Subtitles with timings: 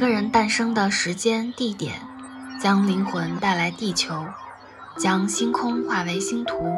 [0.00, 2.00] 一个人诞生的时间、地点，
[2.58, 4.24] 将灵魂带来地球，
[4.96, 6.74] 将星空化为星图。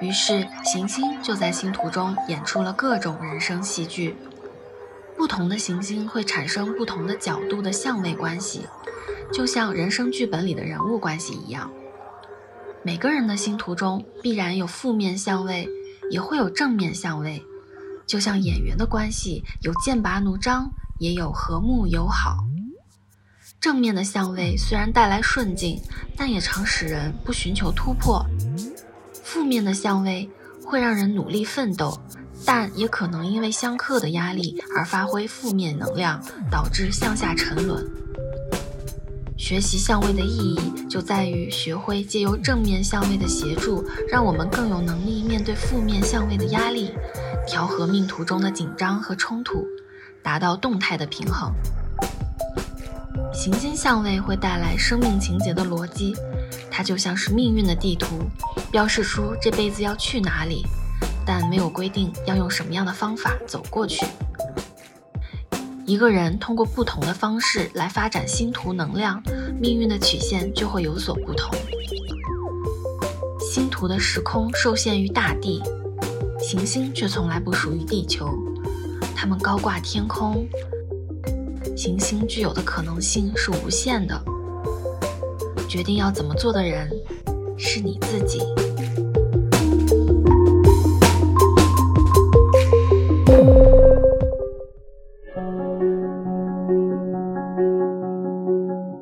[0.00, 4.14] 于是，行星就在星图中演出了各种人生戏剧。
[5.16, 8.64] 不同的行星会产生不同的角度的相位关系，
[9.32, 11.68] 就像人生剧本里的人物关系一样。
[12.84, 15.68] 每个人的星图中必然有负面相位，
[16.12, 17.42] 也会有正面相位。
[18.06, 22.44] 就像演员的关系，有剑拔弩张，也有和睦友好。
[23.58, 25.80] 正面的相位虽然带来顺境，
[26.16, 28.24] 但也常使人不寻求突破。
[29.24, 30.30] 负面的相位
[30.64, 32.00] 会让人努力奋斗，
[32.44, 37.84] 但也可能因为相克的压力而发挥负面能量，导致向下沉沦。
[39.36, 46.92] 学习相位的意义就在于学会借由正面相位的协助，让我们更有能力面对负面相位的压力，
[47.46, 49.66] 调和命途中的紧张和冲突，
[50.22, 51.52] 达到动态的平衡。
[53.32, 56.14] 行星相位会带来生命情节的逻辑。
[56.70, 58.06] 它就像是命运的地图，
[58.70, 60.64] 标示出这辈子要去哪里，
[61.26, 64.06] 但没有规定要用什么样的方法走过去。
[65.84, 69.20] 一个人通过不同的方式来发展星图能量，
[69.60, 71.52] 命运的曲线就会有所不同。
[73.40, 75.60] 星图的时空受限于大地，
[76.40, 78.32] 行星却从来不属于地球，
[79.22, 80.48] 它们高挂天空，
[81.76, 84.18] 行星具有的可能性是无限的。
[85.68, 86.88] 决定要怎么做的人
[87.58, 88.40] 是你自己。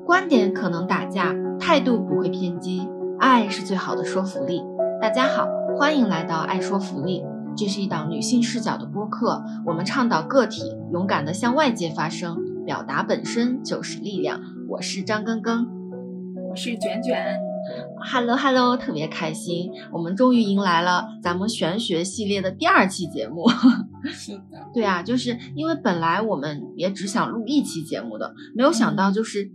[0.04, 2.88] 观点可能打架，态度不会偏激，
[3.20, 4.64] 爱是最好的说服力。
[5.00, 5.46] 大家好，
[5.78, 7.24] 欢迎来到爱说服力，
[7.58, 14.40] 这是一档女性视角的播客，我们倡导个体勇敢的向外界发声，表达本身就是力量。
[14.68, 15.66] 我是张根根。
[16.48, 17.36] 我是卷卷
[18.12, 23.50] ，Hello Hello，特别开心，我们终于迎来了咱们玄学系列的第二期节目。
[24.04, 29.50] 是的，对啊，就是因为本来我们也只想录一期节目的，没有想到就是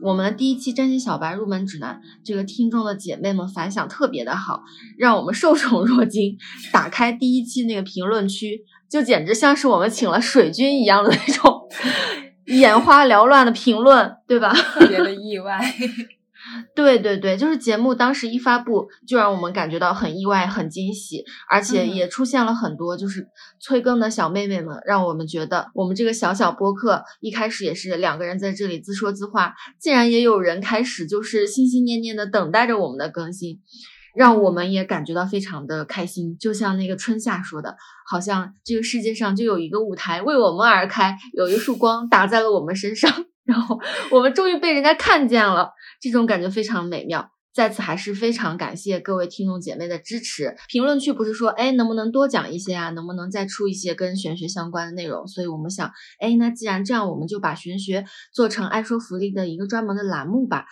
[0.00, 4.62] 我们的第一期真心小白入门指南，这个听众的姐妹们反响特别的好，
[4.96, 6.36] 让我们受宠若惊。
[6.72, 11.68] 打开第一期那个评论区，就简直像是我们请了水军一样的那种
[12.46, 14.52] 眼花缭乱的评论，对吧？
[14.52, 15.60] 特别的意外。
[16.74, 23.26] 对对对，就是节目当时一发布，就让我们感觉到很意外、很惊喜，而且也出现了很多就是
[23.60, 33.60] 催更的小妹妹们，让我们觉得我们这个小小播客一开始也是两个人在这里自说自话，竟然也有人开始就是心心念念的等待着我们的更新，
[34.14, 36.38] 让我们也感觉到非常的开心。
[36.38, 37.76] 就像那个春夏说的，
[38.08, 43.12] 好像这个世界上就有一个舞台为我们而开，有一束光打在了我们身上。
[43.48, 47.30] 然后我们终于被人家看见了，这种感觉非常美妙。
[47.54, 50.54] 在此还是非常感谢各位听众姐妹的支持。
[50.68, 52.90] 评论区不是说，哎，能不能多讲一些啊？
[52.90, 55.26] 能不能再出一些跟玄学相关的内容？
[55.26, 60.66] 所以我们想，哎，那既然这样，我们就把玄学做成爱说福利的一个专门的栏目吧。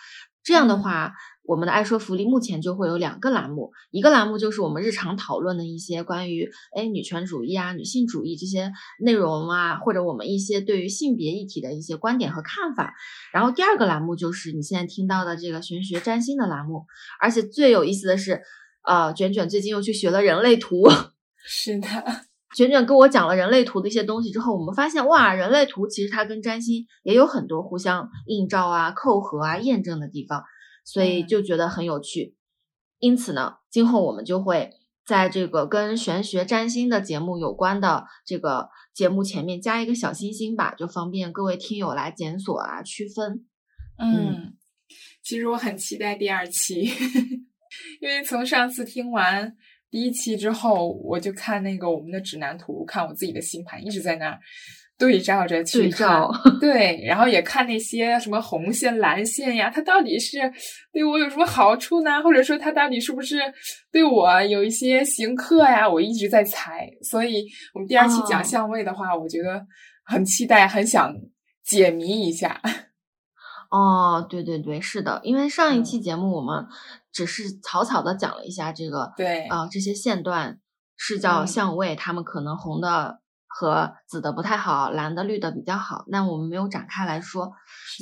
[0.44, 1.12] 这样的话。
[1.46, 12.94] 我们的爱说福利目前就会有两个栏目，一个栏目就是我们日常讨论的一些关于哎女权主义啊、女性主义这些内容啊，或者我们一些对于性别议题的一些观点和看法。
[13.32, 16.84] 然后第二个栏目就是你现在听到的这个玄学占星的栏目，
[17.20, 18.42] 而且最有意思的是，
[18.82, 20.88] 呃，卷卷最近又去学了人类图。
[21.48, 21.88] 是的，
[22.56, 30.42] 卷卷跟我讲了人类图的一些东西之后，我们发现哇，人类图其实它跟占星也有很多互相映照啊、扣合啊、验证的地方。
[30.86, 32.36] 所以就觉得很有趣，
[33.00, 34.70] 因此呢，今后我们就会
[35.04, 43.44] 在这个跟玄学占星的节目有关的这个节目前面加一个小星星吧，就方便各位听友来检索啊区分。
[43.98, 44.54] 嗯，
[45.24, 46.82] 其实我很期待第二期，
[48.00, 49.56] 因为从上次听完
[49.90, 54.38] 第一期之后，我就看那个我们的指南图，看我自己的星盘，一直在那儿。
[54.98, 56.22] 对照着去看，
[56.58, 60.38] 对，然后也看那些什么红线、蓝线呀，它到底是
[60.92, 62.22] 对我有什么好处呢？
[62.22, 63.38] 或者说它到底是不是
[63.92, 65.86] 对我有一些行克呀？
[65.86, 67.44] 我一直在猜，所以
[67.74, 69.60] 我们第二期讲相位的话，我觉得
[70.06, 71.14] 很期待，很想
[71.62, 72.58] 解谜一下。
[73.70, 76.64] 哦，对对对，是的，因为上一期节目我们
[77.12, 80.58] 只是草草的讲了一下这个，对啊，这些线段
[80.96, 83.20] 是叫相位，他们可能红的。
[83.58, 86.04] 和紫的不太好，蓝的绿的比较好。
[86.08, 87.52] 那我们没有展开来说，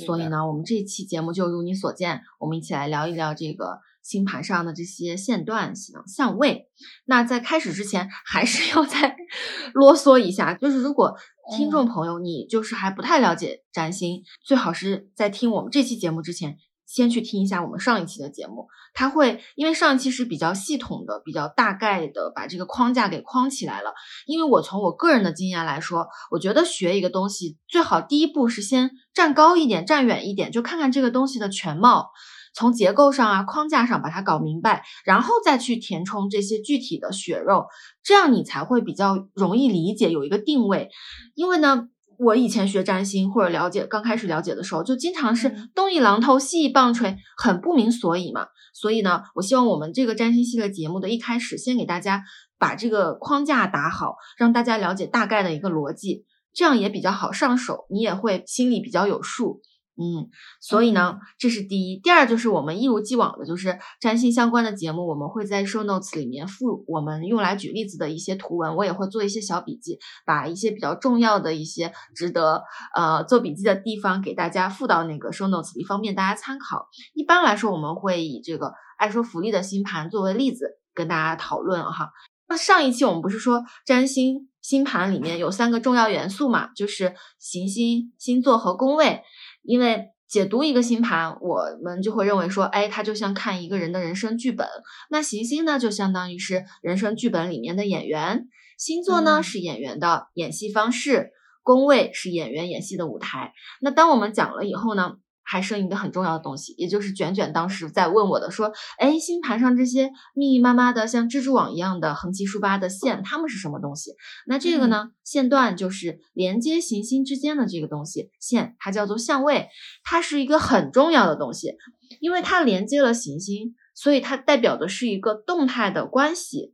[0.05, 6.67] 所以呢，我们这期节目就如你所见，我们一起来聊一聊这个星盘上的这些线段、相相位。
[7.05, 9.15] 那在开始之前，还是要再
[9.73, 11.15] 啰嗦一下，就是如果
[11.55, 16.57] 听众朋友你就是还不太了解占星，最好是在听我们这期节目之前。
[16.85, 23.93] 先去听一下我们上一期的节目，他会因为上一期是比较系统的、比较大概的把这个框架给框起来了。
[24.27, 32.11] 因为我从我个人的经验来说，我觉得学一个东西最好第一步是先站高一点、站远一点，就看看这个东西的全貌，
[32.53, 37.65] 从结构上啊、框架上把它搞明白，然后再去填充这些具体的血肉，
[38.03, 40.89] 这样你才会比较容易理解，有一个定位。
[41.33, 41.89] 因为呢。
[42.19, 48.47] 我以前学占星或者了解，刚开始了解的时候，就经常是东一榔头西一棒槌，很不明所以嘛。
[48.73, 52.23] 所以呢，我希望我们这个占星系列节目的一开始，先给大家
[52.57, 59.61] 把这个框架打好，让大家了解大概的一个逻辑，这样也比较好上手，你也会心里比较有数。
[59.97, 60.27] 嗯，
[60.59, 61.99] 所以呢，这是第一。
[61.99, 72.61] 第二就是我们一如既往的，就是占星相关的节目，我们会在 show notes 里面附我们用来举例子的一些图文，我也会做一些小笔记，把一些比较重要的一些值得
[72.93, 76.87] 呃做笔记的地方给大家附到那个 show notes 里，方便大家参考。
[77.13, 82.11] 一般来说，我们会以这个爱说福利的星盘作为例子跟大家讨论哈。
[82.47, 89.23] 那上一期我们不是说占星星盘里面有三个重要元素嘛，就是行星、星座和宫位。
[89.65, 94.67] 因为解读一个星盘，我们就会认为说，哎，它就像看一个人的人生剧本。
[95.09, 98.47] 那行星呢，就相当于是人生剧本里面的演员；
[98.77, 101.31] 星座呢，是演员的演戏方式；
[101.63, 103.53] 宫位是演员演戏的舞台。
[103.81, 105.17] 那当我们讲了以后呢？
[105.45, 114.11] 还剩一个很重要的东西，也就是卷卷当时在问我的，说：“哎，星盘上这些密密麻麻的像蜘蛛网一样的横七竖八的线，它们是什么东西？”
[114.47, 119.69] 那这个呢，线段就是连接行星之间的这个东西，线它叫做相位，
[120.03, 121.75] 它是一个很重要的东西，
[122.19, 126.73] 因为它连接了行星，所以它代表的是一个动态的关系。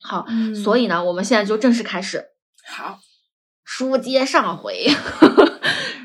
[0.00, 0.26] 好，
[0.64, 2.24] 所以呢，我们现在就正式开始。
[2.66, 2.98] 好，
[3.64, 4.88] 书接上回。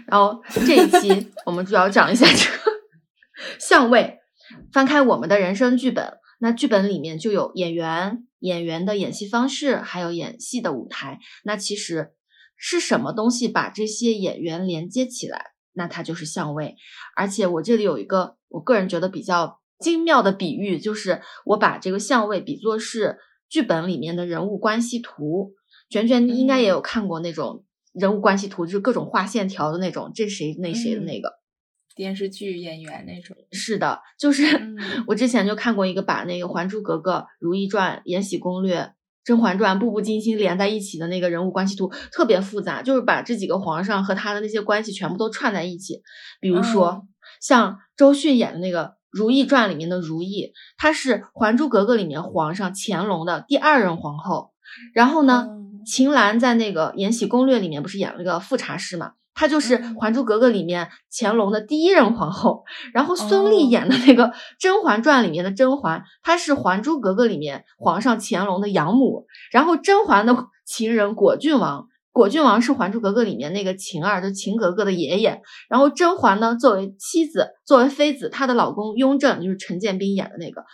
[0.10, 2.72] 然后这一期 我们主要讲一下这个
[3.60, 4.18] 相位。
[4.74, 11.20] 翻开我们的人生剧本，那剧本里面就有演员、演员的演戏方式，还有演戏的舞台。
[11.44, 12.14] 那其实
[12.58, 15.52] 是什么东西把这些演员连接起来？
[15.74, 16.76] 那它就是相位。
[17.16, 23.18] 而且我这里有一个我个人觉得比较精妙的比喻，就是我把这个相位比作是
[23.48, 25.54] 剧本里面的人物关系图。
[25.90, 27.64] 卷卷应该也有看过那种。
[27.94, 31.34] 人物关系图就是各种画线条的那种，这谁那谁的那个
[31.96, 33.36] 电视剧演员那种。
[33.52, 34.46] 是的，就是
[35.08, 38.82] 我之前就看过一个把那个《还珠格格》《如懿传》《延禧攻略》
[39.24, 46.02] 《甄嬛传》《步步惊心》连在一起的那个人物关系图，特别复杂，就是把这几个皇上和他的那些关系全部都串在一起。
[46.40, 47.08] 比如说，
[47.42, 54.52] 像周迅演的那个《如懿传》里面的如懿，她是《还珠格格》里面皇上乾隆的第二任皇后，
[54.94, 55.48] 然后呢？
[55.90, 59.14] 秦岚在那个《延禧攻略》里面不是演了个富察氏嘛？
[59.34, 62.64] 她就是《还珠格格》里面乾隆的第一任皇后。
[62.94, 64.28] 然后孙俪演的那个
[64.60, 69.26] 《甄嬛传》里面的甄嬛，她是《还珠格格》里面皇上乾隆的养母。
[69.52, 75.42] 然后甄嬛的情人果郡王，果郡王是《还珠格格》里面那个晴儿，就晴格格的爷爷。
[75.70, 80.66] 然后甄嬛呢，作为妻子，作为妃子，她的老公雍正就是陈建斌演的那个，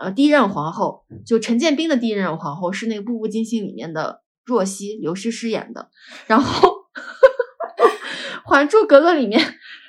[0.00, 4.21] 呃，第一任皇后，就陈建斌的第一任皇后是那个《步步惊心》里面的。
[4.44, 5.90] 若曦，刘诗诗演的。
[6.26, 6.68] 然后，
[8.48, 9.40] 《还珠格格》里面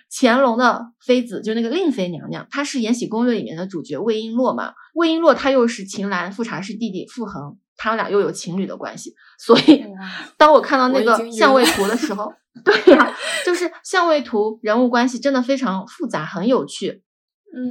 [0.09, 4.73] 乾隆的妃子就那个令妃娘娘，她是《延禧攻略》里面的主角魏璎珞嘛？
[4.93, 9.13] 魏璎珞她又是秦岚富察氏弟弟傅恒，他们俩又有情侣的关系。
[9.39, 9.83] 所以，
[10.37, 12.31] 当我看到那个相位图的时候，
[12.63, 17.01] 对呀，就是相位图人物关系真的非常复杂，很有趣。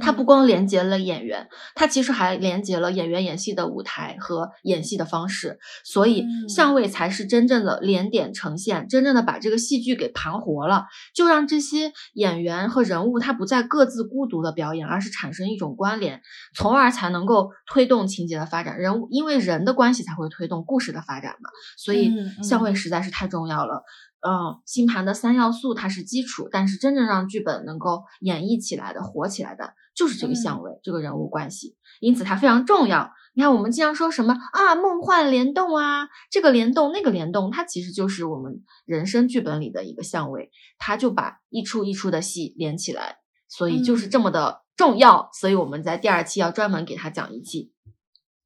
[0.01, 16.21] 它不光连接了演员，它其实还连接了演员演戏的舞台和演戏的方式，所以相位才是真正的连点呈现，真正的把这个戏剧给盘活了，就让这些演员和人物他不再各自孤独的表演，而是产生一种关联，
[16.55, 18.77] 从而才能够推动情节的发展。
[18.77, 23.83] 人物因为人的关系才会推动故事的发展嘛，所以相位实在是太重要了。
[24.25, 33.11] 嗯，星盘的三要素它是基础，但是真正让剧本能够演绎起来的、火起来的，就是这个相位、这个人物关系，因此它非常重要。
[33.35, 43.17] 你看，我们经常说什么啊，梦幻联动啊，这个联动、那个联动，它其实就是我们人生剧本里的一个相位，它就把一出一出的戏连起来，
[43.49, 45.29] 所以就是这么的重要。
[45.33, 47.72] 所以我们在第二期要专门给它讲一期。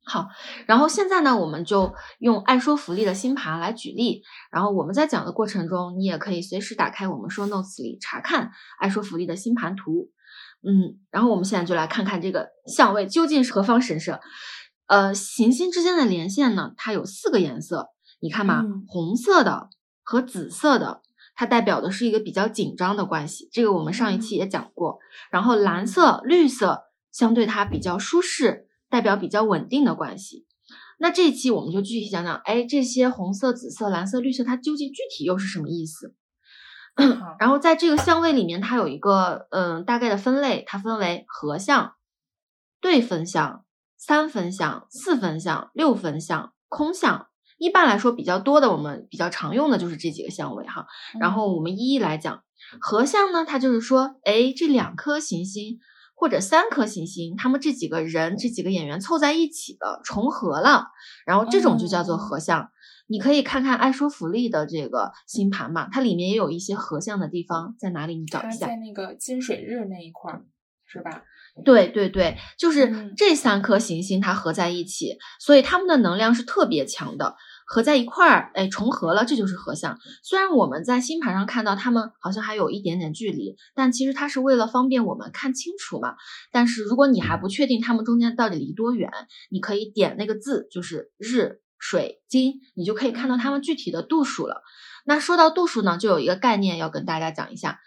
[0.08, 0.30] 好，
[0.66, 4.24] 然后现在呢，我们就用爱说福利的星盘来举例。
[4.50, 10.10] 然后我们在讲的过程中，你也可以随时打开我们说 notes 里查看爱说福利的星盘图。
[10.64, 14.18] 嗯，然后我们现在就来看看这个相位究竟是何方神圣。
[14.88, 17.90] 呃，行星之间的连线呢，它有四个颜色，
[18.22, 19.70] 你看嘛，嗯红色的
[20.04, 21.02] 和紫色的，
[21.36, 25.00] 它代表的是一个比较紧张的关系，这个我们上一期也讲过。
[25.30, 30.46] 然后蓝色、绿色相对它比较舒适，代表比较稳定的关系。
[31.00, 36.16] 那这一期我们就具体讲讲，哎，这些红色、紫色、蓝色、绿色，它究竟具体又是什么意思？
[37.40, 41.94] 然后在这个相位里面，它有一个嗯大概的分类，它分为合相、
[42.82, 43.64] 对分相、
[43.96, 47.28] 三分相、四分相、六分相、空相。
[47.60, 50.88] 一般来说，比较多的我们比较常用的就是这几个相位哈。
[51.20, 52.44] 然后我们一一来讲，
[52.82, 55.80] 合相呢，它就是说，哎，这两颗行星
[56.20, 60.88] 或者三颗行星，他们这几个人、这几个演员凑在一起的重合了，
[61.28, 62.72] 然后这种就叫做合相。
[63.06, 68.16] 你可以看看爱说福利的这个星盘嘛，它里面也有一些合相的地方，在哪里？
[68.16, 68.76] 你找一下在。
[68.78, 70.44] 那个金水日那一块儿，
[70.88, 71.24] 是吧？
[71.64, 77.36] 对对对，就是嗯这三颗行星它合在一起，所以它们的能量是特别强的，
[77.70, 80.00] 合在一块儿，哎，重合了，这就是合相。
[80.24, 86.16] 虽然我们在星盘上看到它们好像还有一点点距离，但其实它是为了方便我们看清楚嘛。
[86.50, 89.12] 但是如果你还不确定它们中间到底离多远，
[89.52, 94.64] 你可以点那个字，就是日、水、金，你就可以看到它们具体的度数了。
[95.06, 97.82] 那说到度数呢，就有一个概念要跟大家讲一下。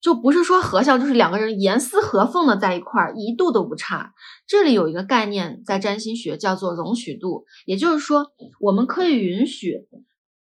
[0.00, 4.14] 就不是说合相，就是两个人严丝合缝的在一块儿，一度都不差。
[4.46, 9.88] 这里有一个概念，在占星学叫做容许度，也就是说，我们可以允许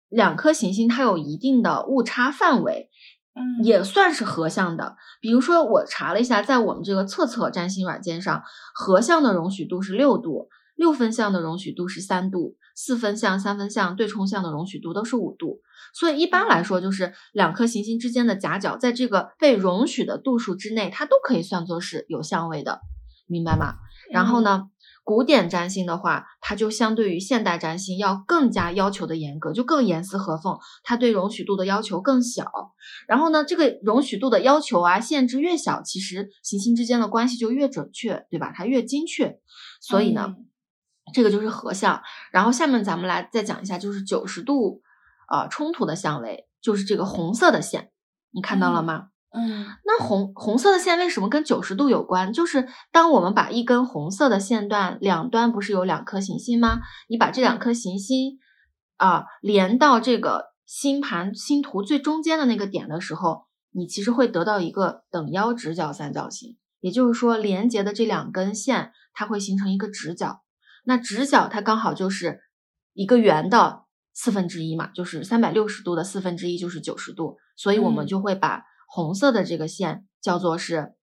[0.08, 2.88] 两颗行星它有一定的误差范围，
[3.34, 4.96] 嗯也算是合相的。
[5.20, 15.60] 比如说，我查了一下，在我们这个测测占星软件上，合相的容许度是六度，六分相的容许度是三度，四分相、三分相、对冲相的容许度都是五度。
[15.92, 22.80] 所以一般来说，就是两颗行星之间的夹角，在这个被容许的度数之内，它都可以算作是有相位的，
[23.26, 23.74] 明白吗？
[24.12, 24.70] 然后呢，
[25.02, 32.46] 古典占星的话，它就相对于现代占星要更加要求的严格，就更严丝合缝，它对容许度的要求更小。
[33.08, 38.52] 然后呢，这个容许度的要求啊，限制越小，其实行星之间的关系就越准确，对吧？
[38.54, 39.38] 它越精确。
[39.80, 40.46] 所以呢，嗯
[41.12, 42.02] 这个就是合相。
[42.30, 44.82] 然后下面咱们来再讲一下，就是九十度
[45.26, 47.90] 啊、呃冲突的相位，就是这个红色的线，
[48.30, 49.08] 你看到了嗯吗？
[49.30, 52.32] 嗯那红红色的线为什么跟九十度有关？
[52.32, 56.80] 就是当我们把一根红色的线段两端不是有两颗行星吗？
[57.08, 58.38] 你把这两颗行星
[58.96, 66.56] 啊、连到这个星盘星图最中间的那个点的时候，你其实会得到一个等腰直角三角形。
[66.80, 70.42] 也就是说，连接的这两根线，它会形成一个直角。
[70.88, 72.40] 那直角它刚好就是
[72.94, 80.94] 一个圆的四分之一嘛，就是三百六十度的四分之一就是九十度，所以我们嗯就会把红色的这个线叫做是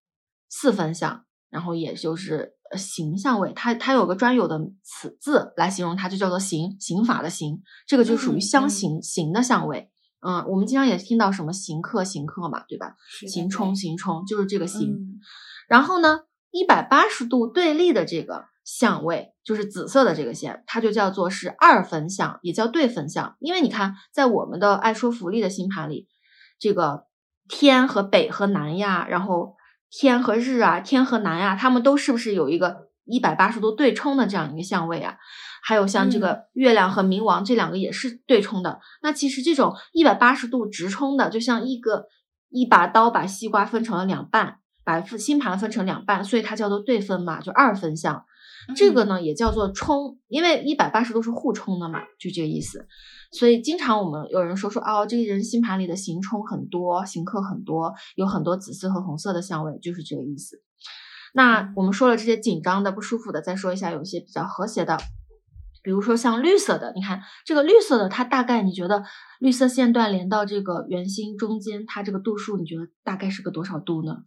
[0.50, 9.92] 四分相，然后也就是呃形相位，它它有个专有的词字来形容它，就叫做刑刑法的刑，这个就属于嗯相嗯刑刑的相位。
[10.22, 12.96] 嗯，我们经常也听到什么刑克刑克嘛，对吧？
[13.30, 14.90] 刑冲刑冲就是这个刑。
[14.90, 15.20] 嗯
[15.68, 23.38] 然后呢，一百八十度对立的这个相位，就是紫色的这个线，它就叫做是二分相，也叫对分相。
[23.40, 26.08] 因为你看，在我们的爱说福利的星盘里，
[26.60, 27.06] 这个
[27.48, 29.56] 天和北和南呀，然后
[29.90, 35.16] 天和日啊，天和南呀，它们都是不是有一个一百八十度对冲的这样一个相位啊？
[35.64, 38.80] 还有像这个月亮和冥王这两个也是对冲的。
[39.02, 42.08] 那其实这种一百八十度直冲的，就像一个
[42.50, 44.58] 一把刀把西瓜分成了两半。
[44.84, 48.24] 把星盘分成两半，所以它叫做对分嘛，就二分相。
[48.76, 52.88] 这个呢也叫做冲，因为一百八十度是互冲的嘛，就这个意思。
[53.32, 60.62] 所以经常我们有人说说哦，这个人星盘里的行冲很多，行克很多，有很多紫色和红色的相位，就是这个意思。
[61.34, 64.98] 那我们说了这些紧张的、不舒服的，再说一下有一些比较和谐的，
[65.84, 69.04] 比如说像绿色的，你看这个绿色的，它大概你觉得
[69.40, 74.20] 绿色线段连到这个圆心中间，它这个度数你觉得大概是个多少度呢？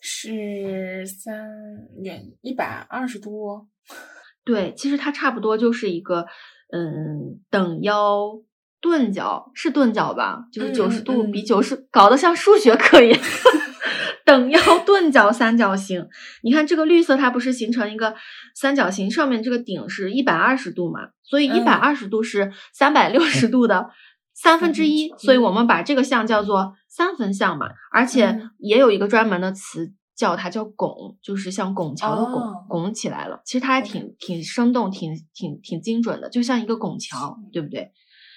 [0.00, 1.48] 是三
[2.02, 3.66] 远一百二十度，
[4.44, 6.26] 对，其实它差不多就是一个，
[6.72, 8.40] 嗯，等腰
[8.80, 10.44] 钝角是钝角吧？
[10.52, 13.20] 就是嗯九十嗯度比嗯九十、搞得像数学课一样。
[14.24, 16.06] 等腰钝角三角形，
[16.42, 18.14] 你看这个绿色它不是形成一个
[18.54, 23.88] 三角形，上面这个顶是一百二十度嘛，所以一百二十度是三百六十度的
[24.34, 33.40] 三分之一，所以我们把这个项叫做三分像嘛，而且嗯也有一个专门的词叫它叫拱，就是像拱桥的拱，哦拱起来了。
[33.44, 37.92] 其实它还挺挺生动，挺挺挺精准的，就像一个拱桥，对不对？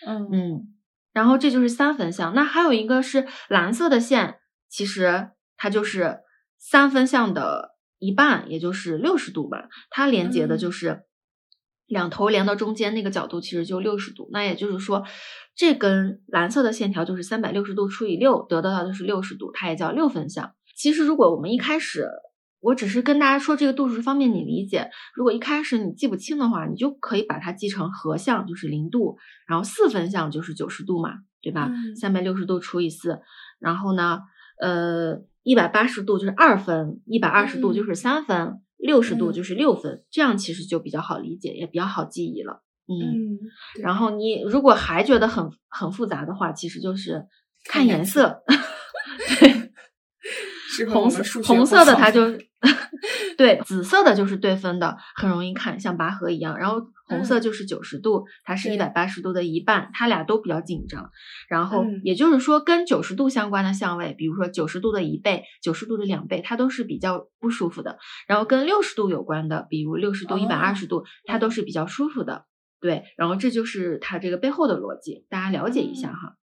[0.06, 0.76] 嗯嗯，
[1.14, 2.36] 然后这就是三分像。
[2.36, 4.40] 那还有一个是蓝色的线，
[4.70, 6.20] 其实它就是
[6.60, 9.70] 三分像的一半，也就是六十度吧。
[9.90, 11.04] 它连接的就是
[11.86, 14.30] 两头连到中间那个角度，其实就六十度。
[14.32, 15.04] 那也就是说，
[15.62, 20.56] 这根蓝色的线条就是三百六十度除以六，得到的就是六十度，它也叫六分相。
[20.76, 22.10] 其实如果我们一开始，
[22.62, 24.90] 我只是跟大家说这个度数方便你理解。
[25.14, 31.12] 如果一开始你记不清的话，你就可以把它记成合相，就是零度，然后四分项就是九十度嘛，
[31.44, 31.70] 对吧？
[31.96, 33.20] 三百六十度除以四，
[33.60, 34.22] 然后呢，
[34.60, 42.64] 呃，一百八十度就是二分，一百二十度就是三分，六十度就是六分，这样其实就比较好理解，也比较好记忆了。
[43.00, 43.40] 嗯，
[43.82, 47.26] 然后你如果还觉得很很复杂的话，其实就是
[47.66, 48.42] 看颜色，
[49.40, 49.72] 对。
[50.90, 52.22] 红色红色的它就
[53.38, 56.58] 对，紫色的就是对分的，很容易看，像拔河一样。
[56.58, 61.10] 然后红色就是九十度，它是一百八十度的一半，它俩都比较紧张。
[61.50, 67.98] 然后也就是说，跟九十度相关的相位，比如说九十度的一倍、九十度的两倍，它都是比较不舒服的。
[68.26, 72.46] 然后跟六十度有关的，比如六十度、一百二十度，它都是比较舒服的。
[72.82, 76.36] 对，然后这就是它这个背后的逻辑，大家了解一下哈。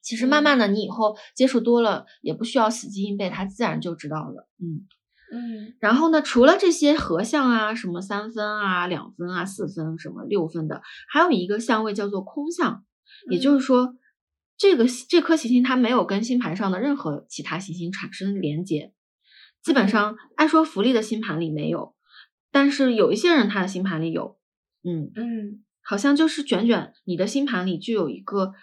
[0.00, 4.48] 其实慢慢的，你以后接触多了，也不需要死记硬背，它自然就知道了。
[4.58, 4.86] 嗯
[5.30, 5.74] 嗯。
[5.78, 10.80] 然后呢，除了这些合相啊，什么三分啊、两分啊、四分、什么六分的，
[11.12, 12.82] 还有一个相位叫做空相，
[13.30, 13.94] 也就是说，
[14.56, 18.94] 这个这颗行星它没有跟星盘上的任何其他行星产生连接，
[19.62, 21.94] 基本上按说福利的星盘里没有，
[22.50, 24.37] 但是有一些人他的星盘里有。
[24.88, 28.54] 嗯嗯，好像就是卷卷，你的星盘里就有一个。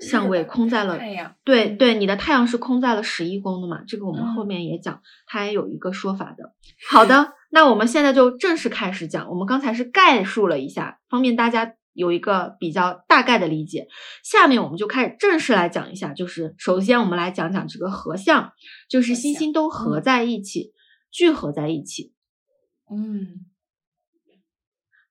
[0.00, 3.82] 相位空在了太阳，对对，你的太阳是空在了十一宫的嘛？
[3.84, 6.54] 这个我们后面也讲，它也有一个说法的。
[6.88, 9.28] 好的， 那我们现在就正式开始讲。
[9.28, 13.88] 我们刚才是概述了一下，方便大家有一个比较大概的理解。
[14.22, 18.52] 下面我们就开始正式来讲一下，就是首先我们来讲讲这个合相，
[18.88, 20.72] 就是星星都合在一起，
[21.10, 22.12] 聚合在一起。
[22.88, 23.46] 嗯，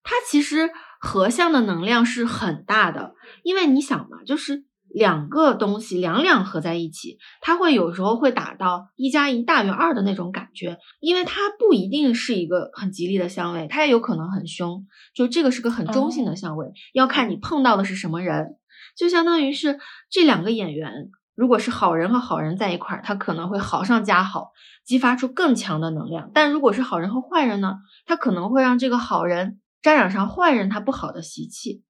[0.08, 0.70] 它其实
[1.02, 4.64] 合相的能量是很大的，因为你想嘛，就是。
[4.90, 14.88] 两个东西两两合在一起，它会有时候会打到一加一大于二的那种感觉，因为它不一定是一个很吉利的相位，它也有可能很凶。
[15.14, 18.56] 就这个是个很中性的相位，要看你碰到的是什么人。
[18.96, 19.78] 就相当于是
[20.10, 24.52] 这两个演员，如果是好人和好人在一块儿，他可能会好上加好，
[24.86, 31.84] 激发出更强的能量；但如果是好人和坏人呢，他可能会让这个好人沾染上坏人他不好的习气。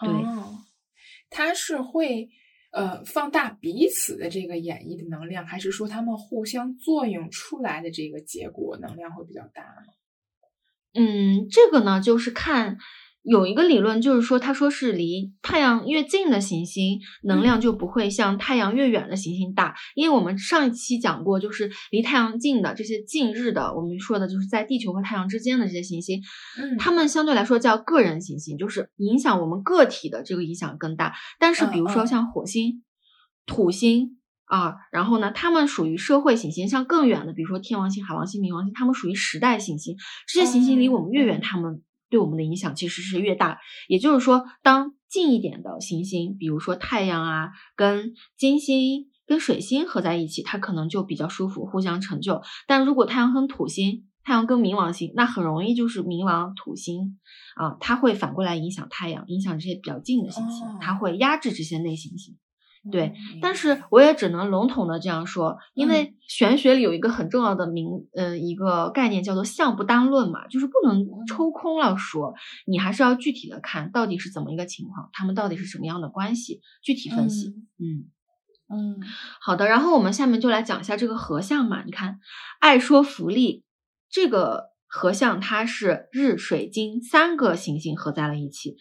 [0.00, 0.10] 对。
[1.30, 2.30] 他是会
[2.70, 9.92] 呃放大彼此的这个演绎的能量，还是说他们互相作用出来的这个结果能量会比较大呢？
[10.94, 12.78] 嗯，这个呢就是看。
[13.22, 26.22] 有一个理论就是说，他说是离太阳越近的行星能量就不会像太阳越远的行星大，因为我们上一期讲过，就是离太阳近的这些近日的，我们说的就是在地球和太阳之间的这些行星，
[26.58, 31.14] 嗯，它们相对来说叫个人行星，就是影响我们个体的这个影响更大。
[31.38, 32.82] 但是比如说像火星、
[33.44, 39.96] 土星啊，然后呢，它们属于社会行星，像更远的，比如说天王星、海王星、冥王星，它们属于时代行星，
[40.32, 41.82] 这些行星离我们越远，它们。
[42.10, 52.42] 对我们的影响其实是越大，也就是说，当近一点的行星，比如说太阳啊，跟金星、跟水星合在一起，它可能就比较舒服，互相成就。
[52.66, 57.18] 但如果太阳跟土星、太阳跟冥王星，那很容易就是冥王、土星
[57.56, 62.36] 啊，它会反过来影响太阳，影响这些比较近的行星，它会压制这些内行星。
[62.90, 63.12] 对，
[63.42, 66.14] 但是我也只能笼统的这样说，因为。
[66.28, 72.34] 玄学里有一个很重要的名，呃，一个概念叫做相不单论嘛，就是不能抽空了说，
[72.66, 77.54] 你还是要具体的看到底是怎么一个情况，他们到底是什么样的关系，具体分析。
[77.78, 78.10] 嗯
[78.68, 79.00] 嗯，
[79.40, 82.20] 好的，然后我们下面就来讲一下这个合相嘛，你看，
[82.60, 83.64] 爱说福利
[84.10, 88.76] 这个合相，它是日水金三个行星合在了一起。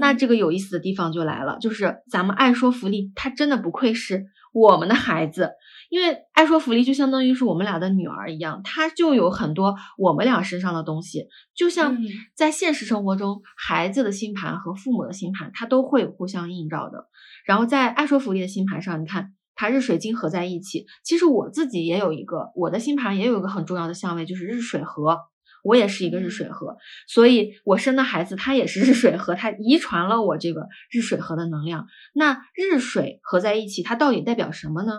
[0.00, 5.50] 那这个有意思的地方就来了，就是咱们爱说福利，它真的不愧是我们的孩子，
[5.88, 11.96] 因为爱说福利就相当于是我们俩的女儿一样，他就有很多我们俩身上的东西，就像
[12.34, 17.08] 在现实生活中，孩子的星盘和父母的星盘，它都会互相映照的。
[17.46, 25.18] 然后在爱说福利的星盘上，你看它日水金合在一起，其实我自己也有一个，我的星盘也有一个很重要的相位，就是日水合。
[25.64, 31.86] 我也是一个日水合，所以我生的孩子他也是日水合，他遗传了我这个日水合的能量。
[32.14, 34.98] 那日水合在一起，它到底代表什么呢？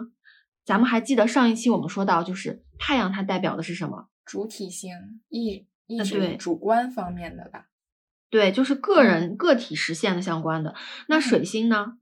[0.65, 4.09] 咱们还记得上一期我们说到，就是太阳它代表的是什么？
[4.25, 4.91] 主体性，
[5.29, 7.65] 意意识主观方面的吧？
[8.29, 10.75] 对，就是个人个体实现的相关的。
[11.07, 11.97] 那水星呢？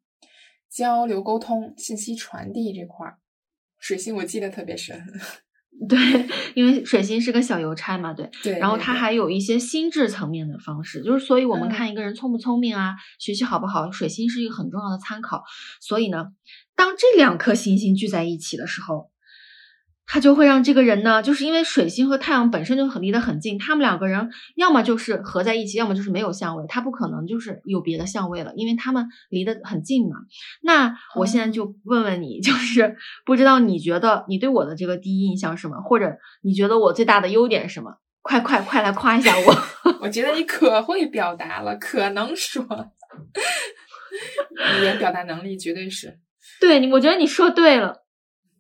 [0.70, 3.20] 交流沟通、信息传递这块儿。
[3.80, 5.02] 水星我记得特别深。
[5.88, 5.98] 对，
[6.56, 8.30] 因为水星是个小邮差嘛，对。
[8.42, 8.58] 对。
[8.58, 15.44] 然后他还有一些心智层面的方式，就是所以我们嗯看一个人聪不聪明啊，学习好不好，水星是一个很重要的参考。
[15.80, 16.26] 所以呢，
[16.76, 19.12] 当这两颗行星聚在一起的时候，
[20.08, 30.16] 它就会让这个人呢，就是因为水星和太阳本身就很离得很近，他们两个人要么就是合在一起，要么就是没有相位，他不可能就是有别的相位了，因为他们离得很近嘛。
[30.64, 37.92] 那我现在就问问你，就是不知道你觉得你对我的这个第一印象是什么，或者你觉得我最大的优点是什么？
[38.22, 39.56] 快快快来夸一下我！
[40.02, 42.62] 我觉得你可会表达了，可能说，
[44.80, 46.20] 语言表达能力绝对是。
[46.60, 48.07] 对你，我觉得你说对了。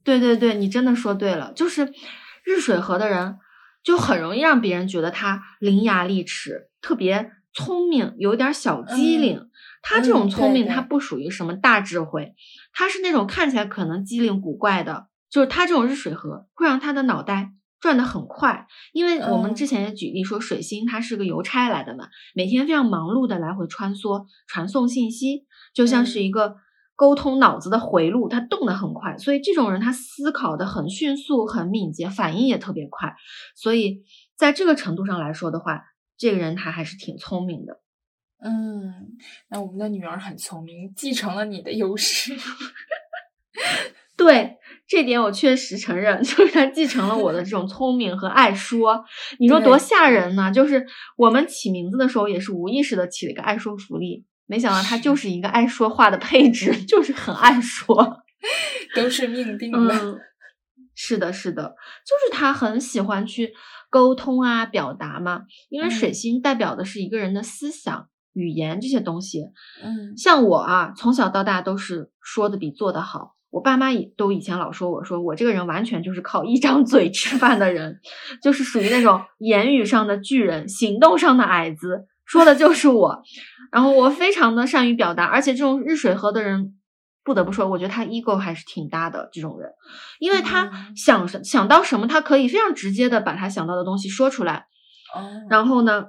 [0.08, 1.92] 对对对，你真的说对了，就是
[2.46, 3.40] 日水河的人
[3.84, 9.38] 就很容易让别人觉得他伶牙俐齿，特别聪明，有点小机灵。
[9.38, 9.50] 嗯、
[9.82, 12.36] 他这种聪明，嗯、他不属于什么大智慧，
[12.72, 15.08] 他是那种看起来可能机灵古怪的。
[15.30, 25.44] 就是他这种日水河会让他的脑袋转得很快，因为我们之前也举例说，水星它是个邮差来的嘛，每天非常忙碌的来回穿梭传送信息，
[25.74, 26.56] 就像是一个。
[26.98, 33.16] 沟通脑子的回路，他动得很快，所以这种人他思考的很迅速、很敏捷，反应也特别快。
[33.56, 34.04] 所以
[34.36, 35.84] 在这个程度上来说的话，
[36.18, 37.80] 这个人他还是挺聪明的。
[38.44, 39.18] 嗯，
[39.50, 42.36] 那我们的女儿很聪明，继承了你的优势。
[44.18, 44.58] 对
[44.88, 49.06] 这点我确实承认，就是他继承了我的这种聪明和爱说。
[49.38, 50.52] 你说多吓人呢？
[50.52, 54.26] 就是我们起名字的时候也是无意识的起了一个爱说福利。
[54.48, 58.24] 没想到他就是一个爱说话的配置， 就是很爱说，
[58.96, 59.94] 都是命定的。
[59.94, 60.18] 嗯，
[60.96, 63.54] 是的，是的，就是他很喜欢去
[63.90, 65.42] 沟通啊，表达嘛。
[65.70, 69.44] 因为水星代表的是一个人的思想、语言这些东西。
[69.84, 73.36] 嗯，像我啊，从小到大都是说的比做的好。
[73.50, 78.00] 我爸妈也都以前老说我说我这个人完全就是靠一张嘴吃饭的人，
[78.42, 82.08] 就是属于那种言语上的巨人，行动上的矮子。
[82.28, 83.24] 说的就是我，
[83.72, 86.78] 然后我非常的善于表达，而且这种日水河的人，
[87.24, 89.30] 不得不说，我觉得他 ego 还是挺大的。
[89.32, 89.72] 这种人，
[90.20, 94.68] 因为他想想到什么，他可以非常直接的把他想到的东西说出来，
[95.50, 96.08] 然后呢，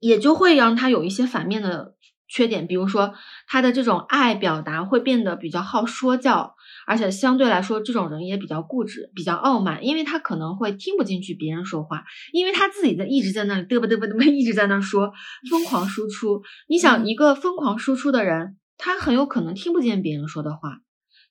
[0.00, 1.94] 也就会让他有一些反面的
[2.26, 3.14] 缺点，比如说
[3.46, 6.53] 他的这种爱表达会变得比较好说教。
[6.86, 15.12] 而且相对来说，这种人也比较固执，比较傲慢，因为他可能会听不进去别人说话，因为他自己在一直在那里嘚啵嘚啵嘚啵一直在那说，
[15.50, 16.42] 疯狂输出。
[16.68, 20.78] 你想，一个疯狂输出的人，他很有可能听不见别人说的话。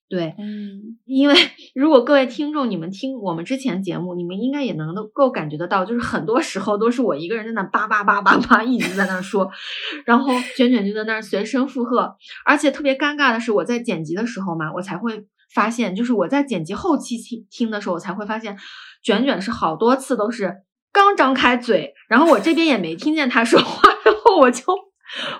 [0.09, 1.33] 对，嗯，因为
[1.73, 9.49] 如果各位听众你们听我们之前节目，你们应该也能够感觉得到，就是很多时候都是我一个人在那叭叭叭叭叭一直在那说，
[10.05, 15.25] 然后卷卷就在那儿随声附和，而且特别尴尬的是，我在剪辑的时候嘛，我才会。
[15.53, 18.57] 发现就是我在剪辑后期听听的时候，我才会发现，
[19.03, 24.63] 卷卷是好多次都是刚张开嘴，然后我这边也没听见他说话， 然后我就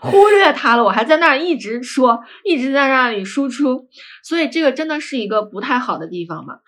[0.02, 3.88] 忽略他了，我还在那儿一直说，一直在那里输出，
[4.24, 6.60] 所以这个真的是一个不太好的地方嘛。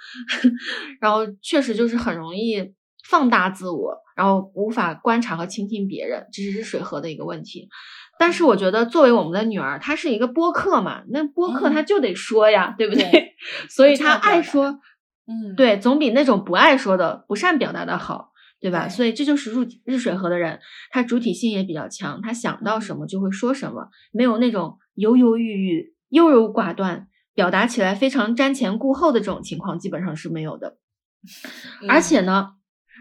[1.00, 2.74] 然后确实就是很容易
[3.08, 7.70] 放大自我，然后无法观察和倾听别人，这是水河的一个问题。
[8.18, 13.36] 但是我觉得，作为我们的女儿，她是一个播客嘛，那播客她就得说呀，对不对？
[13.70, 14.80] 所以她爱说，
[15.28, 18.88] 嗯，对，总比那种不爱说的、不善表达的好，对吧？
[18.88, 20.60] 对所以这就是入日水河的人，
[20.92, 30.78] 他主体性也比较强，他想到什么就会说什么，没有那种犹犹豫豫、优柔寡断，表达起来非常瞻前顾后的这种情况，基本上是没有的。
[31.90, 32.52] 而且呢，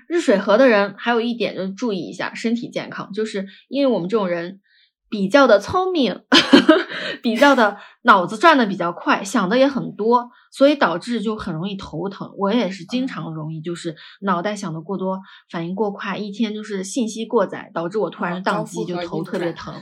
[0.09, 4.61] 日水河的人还有一点就注意一下身体健康，就是因为我们这种人
[5.09, 6.23] 比较的聪明，
[7.23, 12.33] 比较的脑子转的比较快，想的也很多，所以导致就很容易头疼。
[12.37, 19.75] 我也是经常容易就是脑袋想的过多，反应过快，一天就是信息过载，导致我突然宕机，就头特别疼。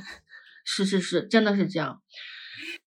[0.65, 2.01] 是是是，真的是这样。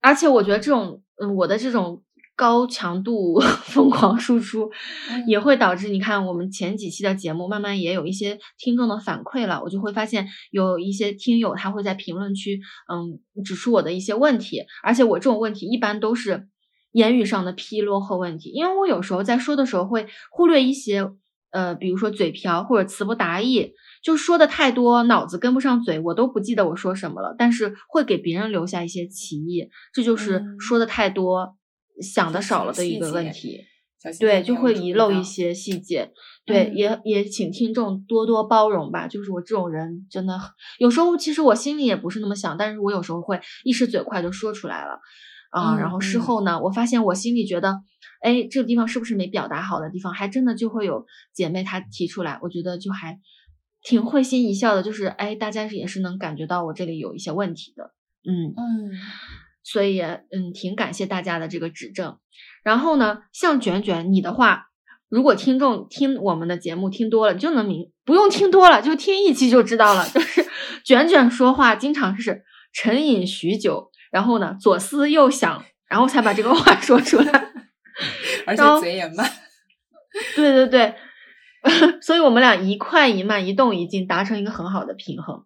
[0.02, 2.04] 而且我觉得这种，嗯，我的这种
[2.42, 4.72] 高强度 疯狂输出，
[5.12, 5.28] 嗯。
[5.28, 12.60] 也会导致你看我们前几期的节目，慢慢也有一些听众的反馈了，我就会发现有一些听友他会在评论区，
[12.92, 16.48] 嗯，指出我的一些问题，而且我这种问题一般都是
[16.94, 21.08] 言语上的纰漏和问题，因为我有时候在说的时候会忽略一些，
[21.52, 23.74] 呃，比如说嘴瓢或者词不达意，
[24.04, 30.58] 就说的太多，脑子跟不上嘴，我都不记得我说什么了，但是会给别人留下一些歧义，这就是嗯。
[30.60, 31.56] 说的太多，
[32.00, 33.66] 想的少了的一个问题。
[34.20, 36.12] 对，就会遗漏一些细节。
[36.44, 39.08] 对，嗯也也请听众多多包容吧。
[39.08, 40.40] 就是我这种人，真的
[40.80, 45.00] 有时候其实我心里也不是那么想，但是我有时候会一时嘴快就说出来了。
[45.52, 47.80] 啊，嗯然后事嗯后呢，我发现我心里觉得，
[48.22, 53.20] 哎，这个地方是不是没表达好的地方，还真的就会有姐妹她提出来，我觉得就还
[53.84, 57.92] 挺会心一笑的，就是哎，大家也是能感觉到我这里有一些问题的，
[58.24, 58.54] 嗯。
[58.58, 58.92] 嗯
[59.64, 62.18] 所以嗯，挺感谢大家的这个指正。
[62.64, 64.68] 然后呢，像卷卷你的话，
[65.10, 70.08] 如果听众听我们的节目听多了，你就能明，不用听多了，就听一期就知道了。
[70.14, 70.46] 就是
[70.86, 72.44] 卷卷说话经常是
[72.74, 77.52] 沉吟许久，然后呢左思右想，然后才把这个话 说出来。
[78.48, 79.30] 而且嘴也慢。
[80.36, 80.96] 对对对，
[82.02, 85.46] 所以我们俩一快一慢，一动一静，达成一个很好的平衡。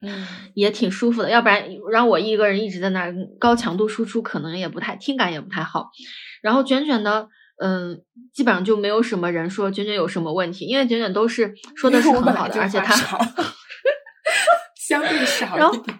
[0.00, 5.90] 嗯也挺舒服的，要不然让我一个人一直在那儿高强度输出，可能也不太听感也不太好。
[6.42, 7.28] 然后卷卷呢，
[7.62, 12.94] 嗯，基本上就没有什么人说卷卷有什么问题，因为卷卷都是说的是很好的，而且他
[14.76, 15.98] 相对少然后一点。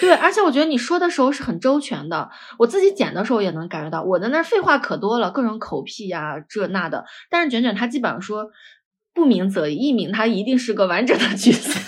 [0.00, 8.46] 对，而且我觉得你说的时候是很周全的，我自己剪的时候也能感觉到，我在那儿废话可多了，各种口癖呀、这那的，但是卷卷他基本上说
[9.14, 11.78] 不鸣则已，一鸣他一定是个完整的句子。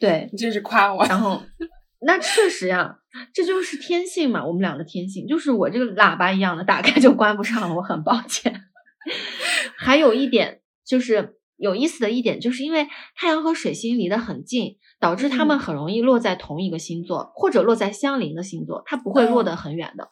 [0.00, 1.04] 对，你这是夸我。
[1.04, 1.42] 然后，
[2.00, 2.96] 那确实呀，
[3.32, 8.62] 这就是天性嘛，我们俩的天性，就是我这个喇叭一样的，打开就关不上了，我很抱歉。
[9.76, 20.08] 还有一点就是有意思的一点，就是因为太阳和水星离得很近，导致它们嗯很容易落在同一个星座，或者落在相邻的星座，它不会落得很远的。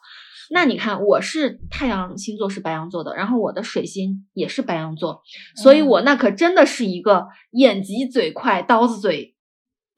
[0.51, 5.21] 那你看，我是太阳星座是白羊座的，然后我的水星也是白羊座，
[5.55, 9.35] 所以我那可真的是一个眼疾嘴快、刀子嘴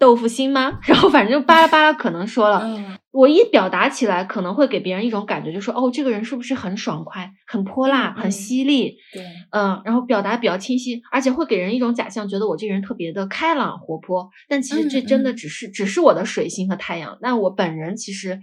[0.02, 0.80] 豆腐心吗？
[0.88, 8.96] 然后反正就巴拉巴拉可能说了，嗯我一表达起来可能会给别人一种感觉，就说哦，这个人是不是很爽快、很泼辣、嗯很犀利？
[9.14, 14.30] 对，嗯，然后表达比较清晰，而且会给人一种假象，觉得我这个人特别的开朗活泼。
[14.48, 18.40] 但其实这嗯真的嗯只是、只是我的水星和太阳，那我本人其实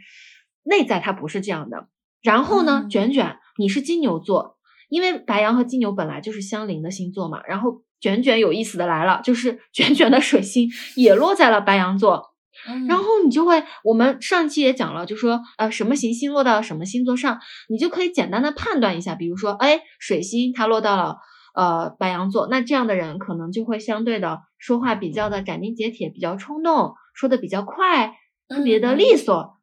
[0.64, 1.88] 内在它不是这样的。
[2.23, 4.59] 然后呢，嗯卷卷，你是金牛座，
[4.90, 7.40] 因为白羊和金牛本来就是相邻的星座嘛。
[7.49, 12.30] 然后卷卷有意思的来了，就是 卷卷的水星也落在了白羊座，
[12.68, 21.16] 嗯然后你就会，我们上期也讲了，就说呃什么行星落到什么星座上，你就可以简单的判断一下，比如说，哎，水星它落到了
[21.54, 28.16] 呃白羊座，那这样的人可能就会相对的说话比较的斩钉截铁，比较冲动，说的比较快，
[28.48, 29.56] 特别的嗯利索。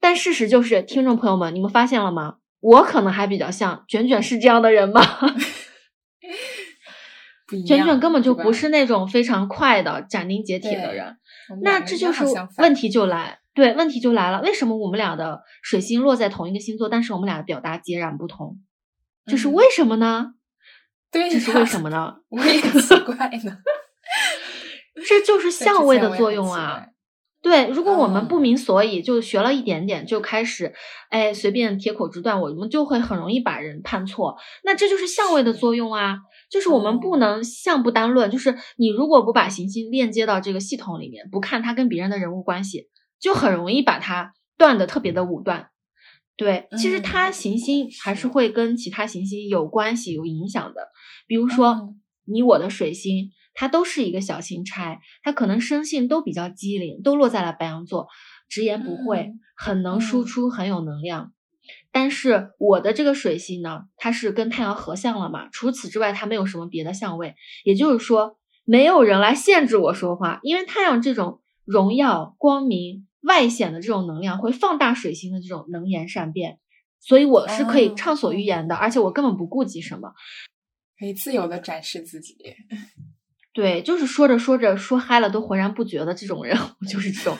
[0.00, 2.36] 但事实就是，听众朋友们，你们发现了吗？
[2.60, 5.00] 我可能还比较像卷卷是这样的人吗？
[7.48, 11.16] 不卷卷根本就不是那种非常快的、斩钉截铁的人。
[11.62, 12.24] 那这就是
[12.58, 14.42] 问题就来，对，问题就来了。
[14.42, 18.58] 为什么我们俩的水星落在同一个星座，但是我们俩的表达截然不同？
[19.24, 20.34] 这是嗯为什么呢？
[21.10, 22.16] 对这是为什么呢？
[22.28, 23.58] 我也奇怪呢。
[25.08, 26.88] 这就是相位的作用啊。
[27.40, 30.74] 对，如果我们哦不明所以，就学了一点点，就开始，
[31.08, 34.36] 哎，随便铁口直断，我们就会很容易把人判错。
[34.64, 36.18] 那这就是相位的作用啊，
[36.50, 42.88] 就是我们不哦能相不单论，就是你如果不把行星链接到这个系统里面，不看它跟别人的人物关系，
[43.20, 45.70] 就很容易把它断的特别的武断。
[46.36, 50.88] 对，其实它嗯行星还是是会跟其他行星有关系、有影响的。
[51.26, 58.06] 比如说，嗯你我的水星，它都是一个小星差，它可能生性都比较机灵，都落在了白羊座，
[58.48, 61.32] 直言不讳，嗯很能输嗯出，很有能量。
[61.90, 76.58] 但是我的这个水星呢，它是跟太阳合相了嘛，除此之外，它没有什么别的相位，也就是说，没有人来限制我说话，因为太阳这种荣耀、光明、外显的这种能量，会放大水星的这种能言善辩，
[77.00, 80.12] 所以我是可以哦畅所欲言的，而且我根本不顾及什么。
[80.98, 82.36] 可以自由的展示自己。
[83.54, 87.36] 对，就是说着说着说嗨了都浑然不觉的这种人，我就是这种。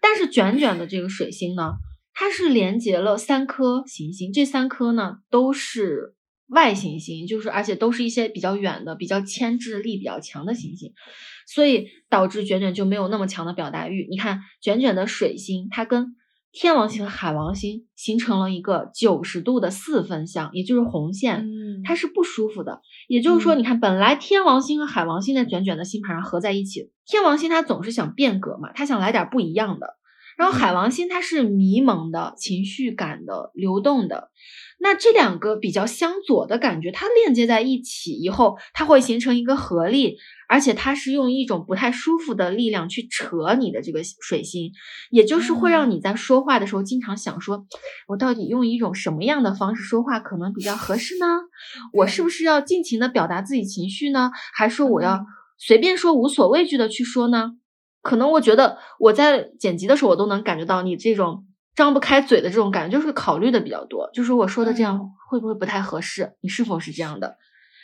[0.00, 1.72] 但是卷卷的这个水星呢，
[2.20, 6.16] 它是连接了三颗行星，这三颗呢都是
[6.48, 10.92] 外行星，就是而且都是一些比较远的、比较牵制力比较强的行星，
[11.46, 14.08] 所以导致卷卷就没有那么强的表达欲。
[14.10, 16.16] 你看卷卷的水星，它跟
[16.50, 21.42] 天王星和海王星形成了一个九十度的四分相，也就是红线。
[21.44, 22.80] 嗯它是不舒服的。
[23.06, 29.94] 也就是说，嗯你看，本来天王星和海王星在卷卷的星盘上合在一起，天王星它总是想变革嘛，它想来点不一样的。
[30.38, 34.30] 然后海嗯王星它是迷蒙的、情绪感的、流动的。
[34.80, 40.16] 那这两个比较相左的感觉，它链接在一起以后，它会形成一个合力，
[40.48, 44.70] 而且它是用一种不太舒服的力量去扯你的这个水星，
[45.10, 47.66] 也就是会让嗯你在说话的时候经常想说，
[48.06, 51.26] 我到底用一种什么样的方式说话可能比较合适呢？
[51.92, 54.30] 我是不是要尽情的表达自己情绪呢？
[54.54, 55.26] 还是我要嗯
[55.58, 57.54] 随便说、无所畏惧的去说呢？
[58.08, 61.44] 可能我觉得我在剪辑的时候，我都能感觉到你这种
[61.76, 64.08] 张不开嘴的这种感觉，就是考虑的比较多。
[64.14, 66.32] 就是我说的这样会不会不太合适？
[66.40, 67.36] 你是否是这样的？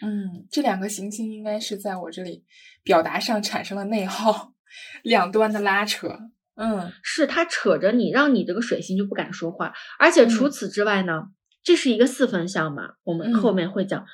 [0.03, 2.43] 嗯，这两个行星应该是在我这里
[2.83, 4.55] 表达上产生了内耗，
[5.03, 6.09] 两端的拉扯。
[6.57, 9.75] 嗯，是它扯着你，让你这个水星就不敢说话。
[9.99, 11.25] 而且除此之外呢，
[11.63, 14.07] 这是一个四分相嘛，我们后面会讲。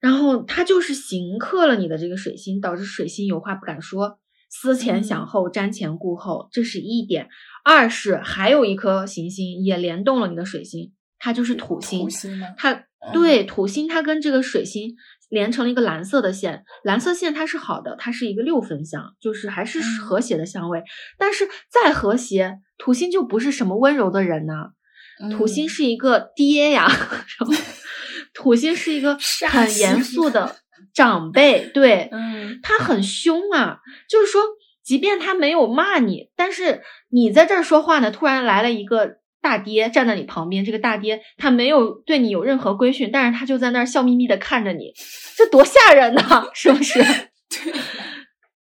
[0.00, 4.18] 然后它就是刑克了你的这个水星，导致水星有话不敢说，
[4.56, 7.28] 思前想后，瞻前顾后，这是一点。
[7.64, 12.02] 二是还有一颗行星也联动了你的水星，它就是土星。
[12.02, 12.46] 土星吗？
[12.56, 14.94] 它对土星，它跟这个水星
[15.28, 16.64] 连成了一个蓝色的线。
[16.84, 20.84] 蓝色线它是好的，它是一个六分相，就是还是和谐的相位。
[21.18, 24.70] 但是再和谐，土星就不是什么温柔的人呢。
[25.36, 26.88] 土星是一个爹呀。
[28.32, 29.16] 土星是一个
[29.48, 30.56] 很严肃的
[30.94, 33.80] 长辈，对，嗯，他很凶啊。
[34.08, 34.42] 就是说，
[34.82, 44.92] 即便他没有骂你，但是你在这儿说话呢，突然来了一个大爹站在你旁边，这个大爹他没有对你有任何规训，但是他就在那儿笑眯眯的看着你，
[45.36, 47.00] 这多吓人呐，是不是？
[47.50, 47.72] 对，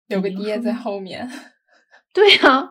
[0.08, 1.30] 有个爹在后面。
[2.14, 2.70] 对呀。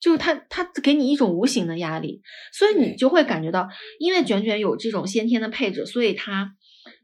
[0.00, 6.52] 就是他，他给你一种无形的压力，所以你就会感觉到，因为卷卷有这种先天的配置，所以他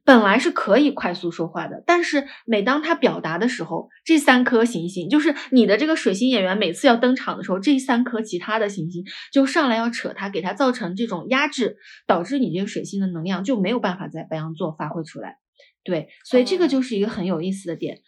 [0.04, 1.82] 本来是可以快速说话的。
[1.86, 15.38] 但是每当他表达的时候，这三颗行星，就是你的这个水星演员，每次要登场的时候，这三颗其他的行星就上来要扯他，给他造成这种压制，导致你这个水星的能量就没有办法在白羊座发挥出来。
[15.82, 17.98] 对，所以这个就是一个很有意思的点。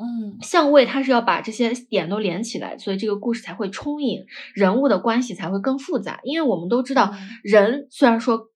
[0.00, 6.20] 嗯，相位它是要把这些点都连起来，所以这个故事才会充盈，人物的关系才会更复杂。
[6.22, 8.48] 因为我们都知道，人虽然说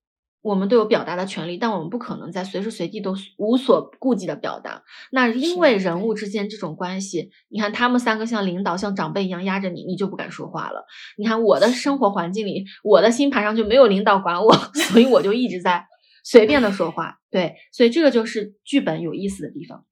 [0.43, 4.83] 我们都有表达的权利，但我们不可能在随时随地都无所顾忌的表达。
[5.13, 10.85] 那因为人物之间这种关系，你看他们三个像领导、像长辈一样压着你，你就不敢说话了。
[11.17, 14.53] 你看我的生活环境里，我的星盘上就没有领导管我，
[14.91, 15.87] 所以我就一直在
[16.25, 17.19] 随便的说话。
[17.31, 19.85] 对，所以这个就是剧本有意思的地方。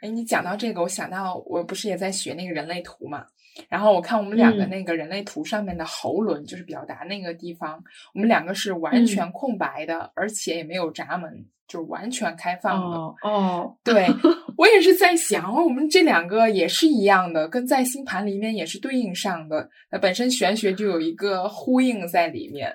[0.00, 3.24] 哎，你讲到这个，我想到我不是也在学那个人类图嘛？
[3.68, 7.82] 然后我看我们两个那个人类图上面的喉轮，就是表达那个地方，
[8.14, 11.30] 我们两个是完全空白的，而且也没有闸门，
[11.68, 12.96] 就是完全开放的。
[13.22, 14.08] 哦，对
[14.56, 19.68] 我也是在想，我们这两个也是一样的，跟在星盘里面也是对应上的。
[19.90, 22.74] 那本身玄学就有一个呼应在里面。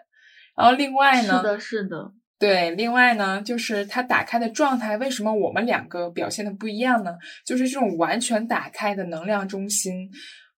[0.56, 1.38] 然后另外呢？
[1.38, 2.12] 是的，是的。
[2.40, 7.16] 对，另外呢，就是它打开的状态，为什么我们两个表现的不一样呢？
[7.44, 10.08] 就是这种完全打开的能量中心，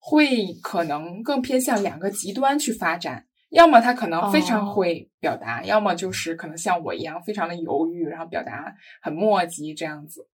[0.09, 10.27] 会可能更偏向两个极端去发展，要么他可能非常会表达，要么就是可能像我一样非常的犹豫，然后表达很墨迹这样子。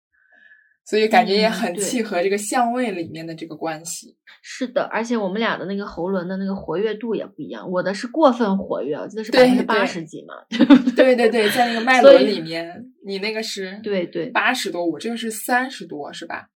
[0.85, 4.17] 所以感觉也很契合这个相位里面的这个关系。
[4.41, 10.35] 是的，而且我们俩的那个喉轮的那个活跃度也不一样，我的是过分活跃，我记得是百分之八十几嘛。
[10.93, 16.49] 对对对，在那个脉轮里面，你那个是对对八十多，我这个是三十多，是吧？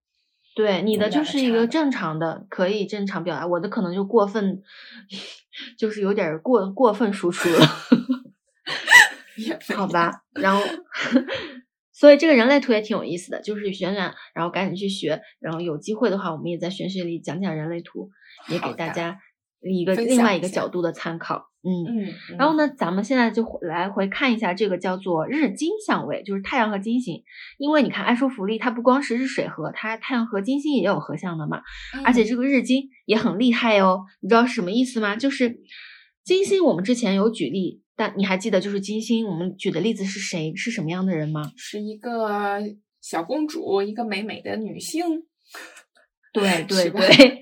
[0.57, 4.63] 对，你的就是一个正常的，可以正常表达，我的可能就过分，
[5.79, 7.67] 就是有点过过分输出了。
[9.77, 10.63] 好吧，然后。
[11.99, 18.11] 所以这个人类图也挺有意思的，就是选选，然后赶紧去学，然后有机会的话，我们也在玄学里讲讲人类图，
[18.51, 19.19] 也给大家
[19.63, 21.49] 一个另外一个角度的参考。
[21.67, 22.37] 嗯嗯。
[22.39, 27.25] 然后呢，咱们现在就来回看一下这个叫做日金相位，就是太阳和金星。
[27.59, 31.61] 因为你看爱说福利，它不光是日水合，它太阳和金星也有合相的嘛。
[32.05, 35.17] 而且这个日金也很厉害哦，你知道是什么意思吗？
[35.17, 35.59] 就是
[36.25, 37.83] 金星，我们之前有举例。
[37.99, 40.55] 但你还记得，就是金星，我们举的例子是谁？
[40.55, 41.51] 是什么样的人吗？
[41.57, 42.61] 是一个
[43.01, 45.25] 小公主，一个美美的女性。
[46.35, 47.41] 对对对，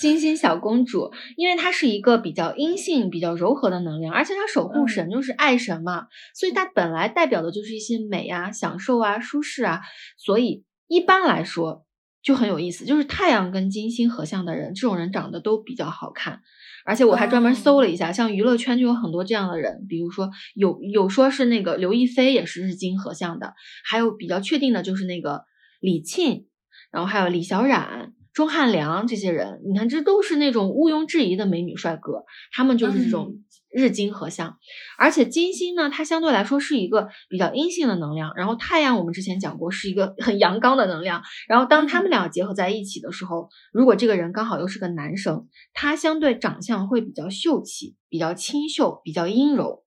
[0.00, 9.82] 金星小公主，因为她是一个比较阴性、比较柔和的能量，而且她守护神就是爱神嘛，所以她本来代表的就是一些美啊、享受啊、舒适啊，
[10.16, 11.84] 所以一般来说
[12.22, 12.86] 就很有意思。
[12.86, 16.40] 就是太阳跟金星合相的人，这种人长得都比较好看。
[16.86, 23.52] 而且我还专门搜了一下，像娱乐圈就有很多这样的人，比如说有有说是那个刘亦菲也是日金合相的，
[23.84, 25.42] 还有比较确定的就是那个
[25.78, 26.46] 李沁，
[26.90, 33.44] 然后还有李小冉、钟汉良这些人，你看这都是那种毋庸置疑的美女帅哥，他们就是这种。
[33.72, 34.58] 日金合相，
[34.98, 49.84] 而且金星呢，它相对来说是一个比较阴性的能量，然后太阳我们之前讲过是一个很阳刚的能量，然后当他们俩结合在一起的时候，如果这个人刚好又是个男生，他相对长相会比较秀气，比较清秀，比较阴柔。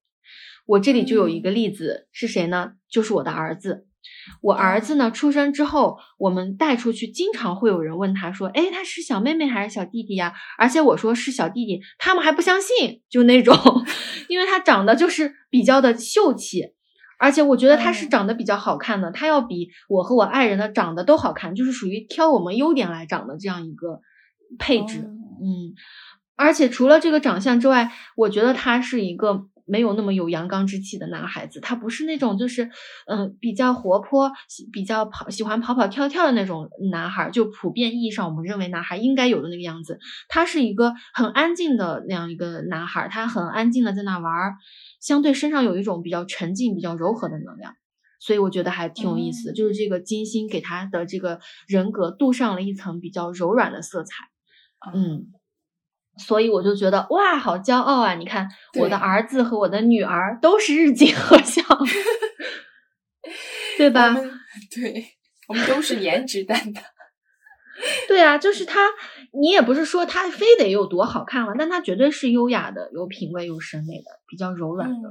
[0.66, 2.76] 我这里就有一个例子是谁呢？
[2.90, 3.86] 就是我的儿子，
[4.42, 13.56] 我儿子呢出生之后，我们带出去，经常会有人问他说：“哎，他是小妹妹还是小弟弟呀？”而且我说是小弟弟，他们还不相信，就那种，
[14.30, 16.64] 因为他长得就是比较的秀气，
[17.20, 24.02] 而且我觉得他是长得比较好看的，他要比我和我爱人的长得都好看，就是属于挑我们优点来长的这样一个
[24.58, 25.00] 配置。
[25.00, 25.74] 嗯，
[26.36, 29.48] 而且除了这个长相之外，我觉得他是一个。
[29.66, 32.70] 没有那么有阳刚之气的男孩子，他不是那种就是，
[33.08, 34.32] 嗯，比较活泼、
[34.72, 40.00] 比较跑、喜欢跑跑跳跳的那种男孩，就普遍意义上我们认为男孩应该有的那个样子。
[40.28, 44.54] 他是一个很安静的那样一个男孩，他很安静的在那玩，
[45.00, 47.74] 相对身上有一种比较沉静、比较柔和的能量，
[48.20, 49.54] 所以我觉得还挺有意思的。
[49.54, 54.14] 就是这个金星给他的这个人格镀上了一层比较柔软的色彩，
[54.94, 55.28] 嗯。
[56.18, 58.14] 所以我就觉得哇，好骄傲啊！
[58.16, 58.48] 你看，
[58.80, 61.66] 我的儿子和我的女儿都是日金合相，
[63.78, 64.14] 对吧？
[64.74, 65.06] 对，
[65.48, 66.84] 我们都是颜值担当。
[68.08, 68.90] 对啊，就是他，
[69.40, 75.10] 你也不是说他非得有多好看了，但他绝对是优雅的、有品味、有审美的、比较柔软的。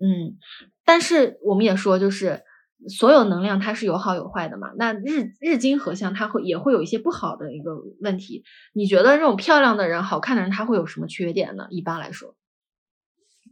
[0.00, 0.36] 嗯，
[0.84, 2.42] 但是我们也说，就是。
[2.88, 4.70] 所有能量它是有好有坏的嘛？
[4.76, 8.44] 那日日金合相，它会也会有一些不好的一个问题。
[8.72, 11.66] 你觉得这种漂亮的人、好看的人，他会有什么缺点呢？
[11.70, 12.36] 一般来说，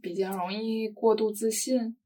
[0.01, 1.97] 比较容易过度自信。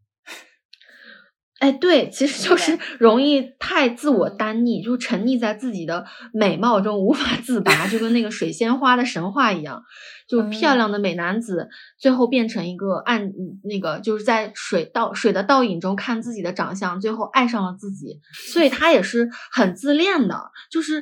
[1.60, 2.78] 哎，对，其实就是。
[2.98, 9.84] 容易太自我单溺，就沉溺在自己的美貌中无法自拔，就跟那个水仙花的神话一样，
[10.28, 13.32] 就漂亮的美男子最后变成一个暗
[13.64, 18.20] 那个，就是在水倒水的倒影中看自己的长相，最后爱上了自己，
[18.52, 21.02] 所以他也是很自恋的，就是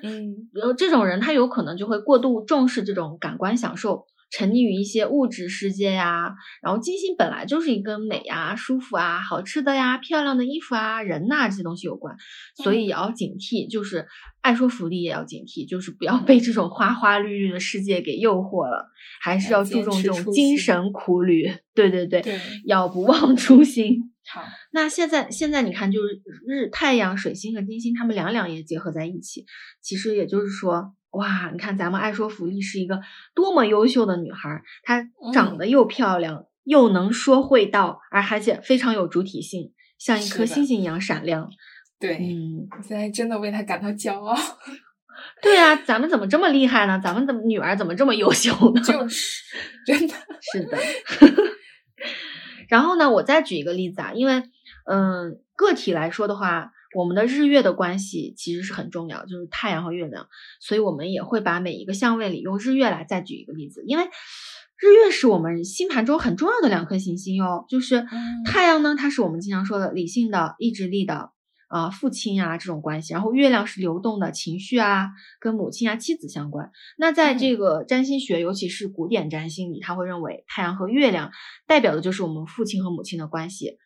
[0.61, 4.05] 呃这种人他有可能就会过度重视这种感官享受。
[4.29, 12.15] 沉溺于一些物质世界呀，然后金星本来就是一跟美呀、舒服啊、好吃的呀、漂亮的衣服啊、人呐这些东西有关，
[12.63, 14.05] 所以也要警惕，就是
[14.41, 18.89] 爱说福利也要警惕，就是不要被这种花花绿绿的世界给诱惑了，
[19.21, 21.49] 还是要注重这种精神苦旅。
[21.73, 22.21] 对对对，
[22.65, 24.11] 要不忘 初心。
[24.29, 29.45] 好，那现在现在你看，就是日太阳、水星和金星，他们两两也结合在一起，
[29.81, 30.93] 其实也就是说。
[31.11, 32.99] 哇，你看咱们爱说福利是一个
[33.33, 35.03] 多么优秀的女孩，她
[35.33, 41.49] 长得又漂亮，又能说会道，而而且非常有主体性，像一颗星星一样闪亮。
[41.99, 44.37] 对，嗯，我现在真的为她感到骄傲。
[45.41, 46.99] 对啊，咱们怎么这么厉害呢？
[47.03, 48.81] 咱们的女儿怎么这么优秀呢？
[48.81, 49.43] 就是
[49.85, 50.13] 真的
[50.53, 50.77] 是的。
[52.69, 54.43] 然后呢，我再举一个例子啊，因为
[54.85, 56.73] 嗯，个体来说的话。
[56.95, 60.27] 我们的日月的关系其实是很重要，就是太阳和月亮，
[60.59, 67.65] 所以我们也会把每一个相位里用日月来再举一个例子，因为日月是我们星盘中很重要的两颗行星哟。
[67.67, 68.05] 就是
[68.45, 71.31] 太阳呢，它是我们经常说的理性的、意志力的
[71.67, 75.09] 啊，父亲啊这种关系，然后月亮是流动的情绪啊，
[75.41, 76.71] 跟母亲啊、妻子相关。
[76.97, 81.31] 那在这个占星学，尤其是古典占星里，他会认为太阳和月亮
[81.65, 83.77] 代表的就是我们父亲和母亲的关系。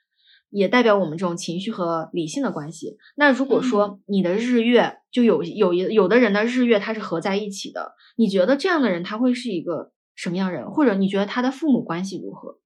[0.52, 2.98] 也代表我们这种情绪和理性的关系。
[3.16, 10.70] 那如果说你的日月就有有一有的人的日月它是合在一起的，你觉得这样的人他会是一个什么样人？
[10.70, 12.60] 或者你觉得他的父母关系如何？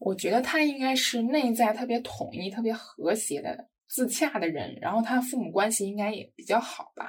[0.00, 7.08] 我觉得他应该是内在特别统一、特别和谐的自洽的人，然后他父母关系应该也比较好吧？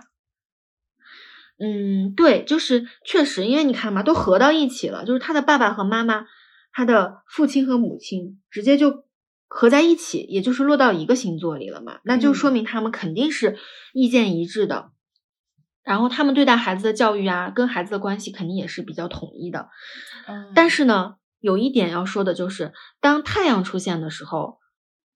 [1.58, 6.26] 嗯，对，就是确实，因为你看嘛，都合到一起了，就是他的爸爸和妈妈，
[6.72, 9.06] 他的父亲和母亲直接就。
[9.54, 13.58] 合在一起，也就是落到一个星座里了嘛，那就说明他们肯定是
[13.92, 14.92] 意见一致的，
[15.84, 19.68] 然后他们对待孩子的教育啊，跟孩子的关系肯定也是比较统一的。
[20.56, 22.72] 但是呢，有一点要说的就是，
[23.02, 24.60] 当太阳出现的时候，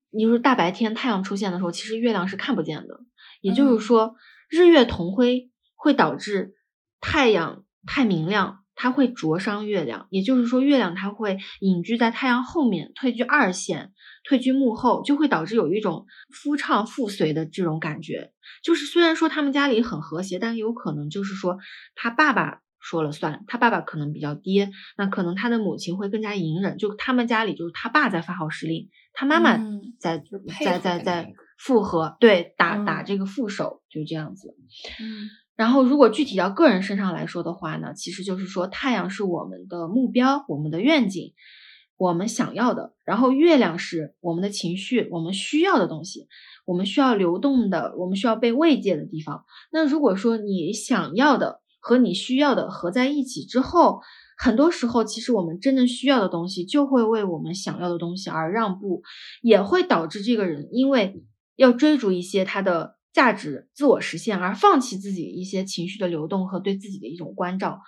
[0.09, 2.99] 你说大白天太阳出现的时候，其实月亮是看不见的。
[3.39, 4.15] 也就是说，
[4.49, 6.55] 日月同辉会导致
[6.99, 8.64] 太阳太明亮。
[8.75, 18.33] 它会灼伤月亮，也就是说，月亮它会隐居在太阳后面，退居二线，退居幕后，就会导致有一种夫唱妇随的这种感觉。
[18.63, 21.57] 就是虽然说他们家里很和谐，但有可能就是说
[21.95, 29.57] 他爸爸说了算，他爸爸可能比较爹，那可能他的母亲会更加隐忍，就他们家里就是他爸在发号施令，他妈妈
[29.99, 30.21] 在
[30.61, 34.55] 在在在附和，对，打打这个副手，就这样子。
[34.99, 35.29] 嗯。
[35.55, 41.33] 然后，如果具体到个人身上来说的话呢，其实就是说，太阳是我们的目标、我们的愿景、
[41.97, 46.27] 我们想要的；然后月亮是我们的情绪、我们需要的东西、
[46.65, 49.45] 我们需要流动的、我们需要被慰藉的地方。
[49.71, 54.01] 那如果说你想要的和你需要的合在一起之后，
[54.37, 59.03] 很多时候，其实我们真正需要的东西就会为我们想要的东西而让步，
[59.41, 61.23] 也会导致这个人因为
[61.55, 67.79] 要追逐一些他的价值、自我实现，而放弃自己一些情绪的流动和对自己的一种关照，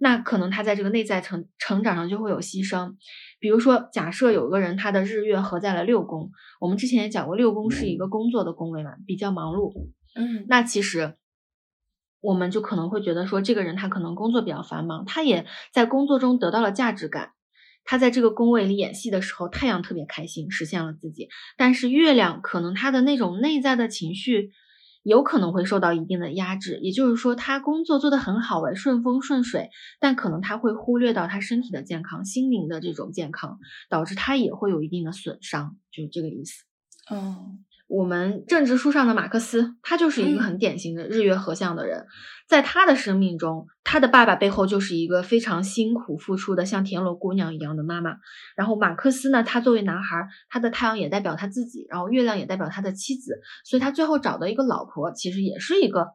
[0.00, 2.96] 那可能他在这个内在成成长上就会有牺牲。
[3.38, 9.72] 比如说，假设有个人他的日月合在了六宫，我们之前也讲过，六宫是一个工作的宫位嘛，比较忙碌。
[10.16, 11.14] 嗯那其实
[12.20, 17.30] 我们就可能会觉得说，这个人他可能工作比较繁忙，他也在工作中得到了价值感。
[17.84, 21.28] 他在这个宫位里演戏的时候，太阳特别开心，实现了自己。
[21.56, 24.52] 但是月亮可能他的那种内在的情绪，
[25.02, 26.78] 有可能会受到一定的压制。
[26.82, 36.64] 也就是说，他工作做得很好，哎，顺风顺水，但可能他会忽略到他身体的健康、心灵的这种健康，导致他也会有一定的损伤，就是这个意思。
[37.10, 37.64] 嗯
[37.94, 42.06] 我们政治书上的马克思，他就是一个嗯很典型的日月合相的人。
[42.48, 48.16] 在他的生命中，他的爸爸背后就是一个非常辛苦付出的像田螺姑娘一样的妈妈。
[48.56, 56.06] 然后马克思呢，他作为男孩，他的太阳也代表他自己，然后月亮也代表他的妻子，所以他最后找的一个老婆，其实也是一个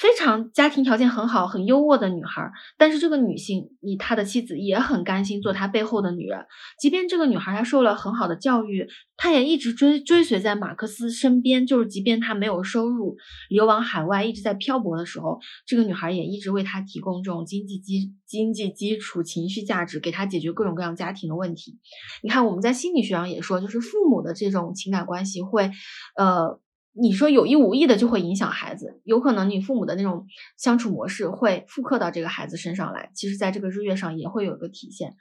[0.00, 2.50] 非常家庭条件很好、很优渥的女孩。
[2.78, 6.46] 但是这个女性，以他的妻子也很甘心做他背后的女人，
[6.80, 8.88] 即便这个女孩她受了很好的教育，
[9.18, 13.18] 她也一直追追随在马克思身边，就是即便她没有收入，
[13.50, 21.78] 流亡海外，一直在漂泊的时候，这个女孩也一直为他提供这种经济基经济基础、情绪价值，给他解决各种各样家庭的问题。
[22.22, 25.70] 你看，我们在心理学上也说，就是父母的这种情感关系会，
[26.16, 26.58] 呃。
[26.92, 30.26] 你说有意无意的就会影响孩子，有可能你父母的那种
[30.56, 33.10] 相处模式会复刻到这个孩子身上来。
[33.14, 35.14] 其实，在这个日月上也会有一个体现，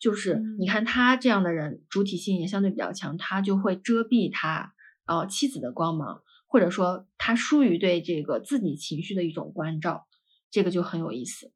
[0.00, 4.72] 就是你看他这样的人，主体性也相对比较强，他就会遮蔽他
[5.06, 10.06] 呃妻子的光芒，或者说他疏于对这个自己情绪的一种关照，
[10.50, 11.52] 这个就很有意思。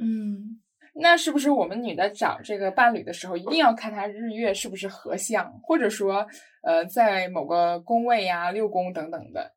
[0.00, 0.60] 嗯，
[1.00, 6.26] 那是不是我们女的找这个伴侣的时候，一定要看他日月是不是合相，或者说，
[6.62, 9.52] 呃，在某个宫位呀、六宫等等的？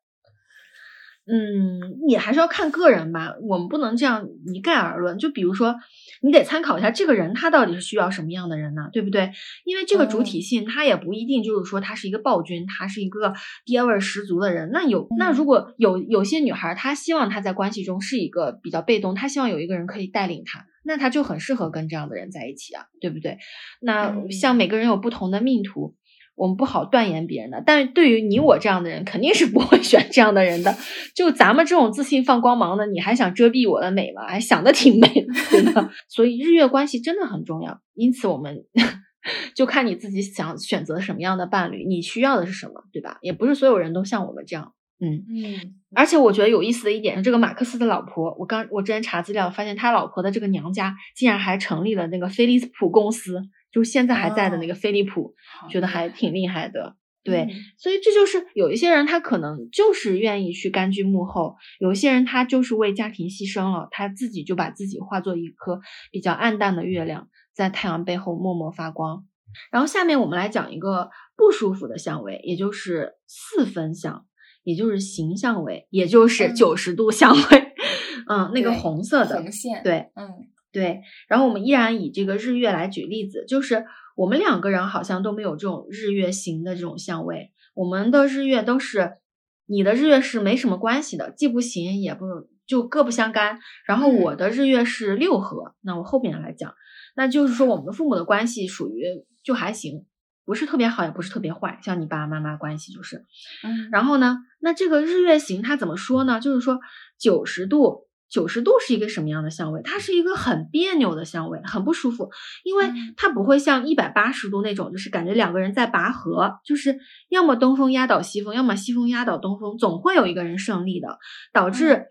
[1.24, 5.18] 嗯，也还是要看个人吧，我们不能这样一概而论。
[5.18, 5.76] 就比如说，
[6.20, 9.30] 你得参考一下这个人他到底是需要什么样的人呢，对不对？
[9.64, 13.32] 因为这个主体性他也不一定就是说他是一个暴君，他是一个
[13.64, 14.70] 爹味儿十足的人。
[14.72, 23.38] 那有那如果有有些女孩她希望她在关系中是一个比较被动，她希望有一个人可以带领她，那她就很适合跟这样的人在一起啊，对不对？
[23.80, 25.94] 那嗯像每个人有不同的命途。
[26.34, 30.74] 我们不好断言别人的，但是对于你我这样的人，肯定是不会选这样的人的。
[31.14, 34.26] 就咱们这种自信放光芒的，你还想遮蔽我的美吗？
[34.26, 35.90] 还想的挺美的，真的？
[36.08, 37.80] 所以日月关系真的很重要。
[37.94, 38.64] 因此，我们
[39.54, 43.18] 就看你自己想选择什么样的伴侣，你需要的是什么，对吧？
[43.20, 45.24] 也不是所有人都像我们这样，嗯。
[45.28, 53.42] 嗯而且我觉得有意思的一点是，这个马克思的老婆，我刚我之前查资料发现，他老婆的这个娘家竟然还成立了那个飞利浦公司，
[53.72, 56.96] 就是现在还在的那个飞利浦，好觉得还挺厉害的。
[57.24, 69.24] 对，嗯所以这就是有一些人他可能就是愿意去甘居幕后，有一些人他就是为家庭牺牲了，他自己就把自己化作一颗比较暗淡的月亮，在太阳背后默默发光。
[69.70, 74.26] 然后下面我们来讲一个不舒服的相位，也就是四分相，
[74.64, 77.40] 也就是形相位，也就是嗯九十度相位，
[78.28, 80.28] 嗯，那个红色的红线，，对，嗯
[80.72, 83.84] 对，然后我们依然以这个日月来举例子，就是
[84.16, 89.18] 我们两个人好像都没有这种日月行的这种相位，我们的日月都是
[89.66, 92.26] 你的日月是没什么关系的，既不行也不
[92.66, 93.58] 就各不相干。
[93.86, 96.74] 然后我的日月是六合，那我后面来讲，
[97.14, 99.04] 那就是说我们的父母的关系属于
[99.42, 100.06] 就还行，
[100.44, 103.24] 不是特别好，也不是特别坏，像你爸爸妈妈关系就是。
[103.62, 106.40] 嗯，然后呢，那这个日月行它怎么说呢？
[106.40, 106.80] 就是说
[107.18, 109.82] 九十度，九十度是一个什么样的相位？
[109.84, 112.30] 它是一个很别扭的相位，很不舒服，
[112.64, 121.18] 因为嗯它不会像一百八十度那种，就是感觉两个人在拔河，就是要么东风压倒西风，要么西风压倒东风，总会有一个人胜利的，
[121.52, 121.92] 导致。
[121.92, 122.06] 嗯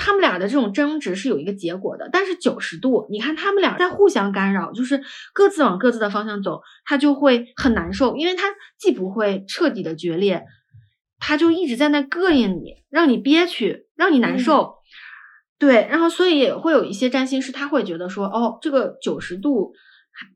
[0.00, 5.02] 他们俩的这种争执是有一个结果的，但是九十度，你看他们俩在互相干扰，就是
[5.34, 8.44] 各自往各自的方向走，他就会很难受，因为他
[8.78, 10.44] 既不会彻底的决裂，
[11.18, 14.77] 他就一直在那膈应你，让你憋屈，让你难受。
[15.58, 19.72] 对，然后所以也会有一些占星师，他会觉得说，哦，这个九十度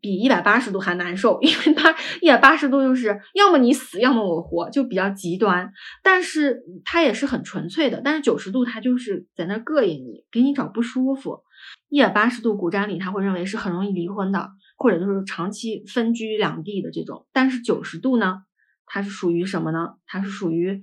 [0.01, 5.73] 比一百八十度还难受，因为他一百八十度就是要么你死，要么我活，就比较极端。
[6.03, 11.41] 但是他也是很纯粹的，但是九十度他就是在那膈应你，给你找不舒服。
[11.89, 17.27] 一百八十度古占里他会认为是很容易离婚的，或者就是长期分居两地的这种。
[17.33, 18.43] 但是九十度呢，
[18.87, 19.95] 它是属于什么呢？
[20.07, 20.81] 它是属于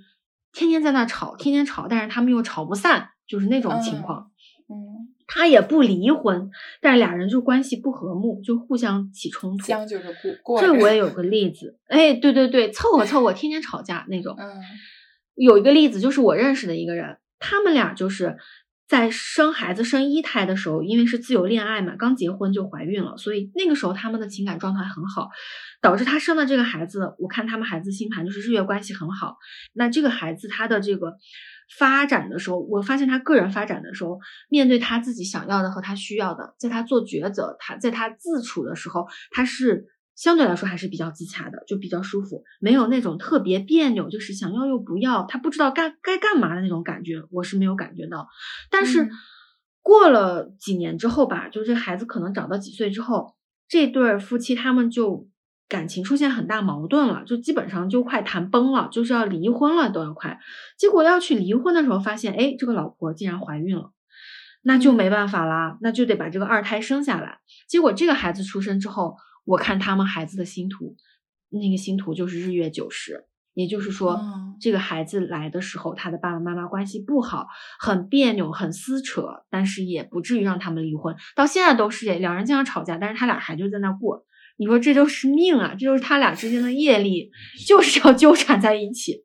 [0.53, 4.31] 天天在那吵，天天吵，但是他们又吵不散，就是那种情况。
[4.67, 6.49] 嗯，他也不离婚，
[6.81, 9.65] 但是俩人就关系不和睦，就互相起冲突。
[9.65, 10.13] 将就着
[10.43, 14.35] 过过，这我也有个例子，哎，对对对，凑合凑合，天天吵架那种。
[14.37, 14.61] 嗯
[15.35, 18.35] 有一个例子，就是我认识的一个人，他们俩就是
[18.89, 25.29] 在生孩子生一胎的时候，因为是自由恋爱嘛，刚结婚就怀孕了，所以那个时候他们的情感状态很好，
[25.81, 29.37] 导致他生的这个孩子，我看他们孩子星盘就是日月关系很好。
[29.71, 31.13] 那这个孩子他的这个
[31.77, 39.87] 发展的时候，我发现他个人发展的时候，面对他自己想要的和他需要的，在他做抉择，他在他自处的时候，他是。
[40.15, 48.27] 相对来说还是比较自洽的，就比较舒服，没有那种特别别扭，就是想要又不要，他不知道该该干嘛的那种感觉，我是没有感觉到。
[48.69, 49.09] 但是
[49.81, 53.37] 过了几年之后吧，就这孩子可能长到几岁之后，
[53.69, 55.29] 这对夫妻他们就
[55.69, 60.37] 感情出现很大矛盾了，就基本上就快谈崩了，就是要离婚了都要快。
[60.77, 63.93] 结果要去离婚的时候，发现哎，这个老婆竟然怀孕了，
[64.63, 67.39] 那就没办法啦，那就得把这个二胎生下来。
[67.69, 69.15] 结果这个孩子出生之后。
[69.45, 70.95] 我看他们孩子的星图，
[71.49, 74.21] 那个星图就是日月九十，也就是说，
[74.61, 77.47] 这个孩子来的时候，他的爸爸妈妈关系不好，
[77.79, 81.15] 很别扭，很撕扯，但是也不至于让他们离婚。
[81.35, 84.23] 到现在都是两人经常吵架，但是他俩还就在那过。
[84.59, 87.31] 你说这就是命啊，这就是他俩之间的业力，
[87.65, 89.23] 就是要纠缠在一起。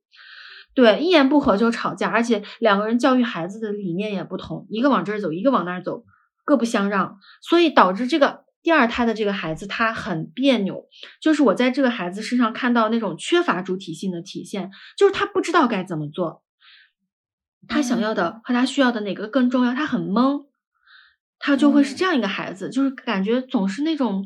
[0.74, 6.04] 对，一言不合就吵架，而且两个人教育孩子的理念也不同，一个往这儿走，一个往那儿走，
[6.44, 8.44] 各不相让，所以导致这个。
[8.62, 10.86] 第二胎的这个孩子，他很别扭，
[11.20, 16.42] 就是我在这个孩子身上看到那种缺乏主体性的体现，就是他不知道该怎么做，
[17.68, 20.46] 他想要的和他需要的哪个更重要，他很懵，
[21.38, 24.24] 他就会是这样一个孩子，就是感觉总是那种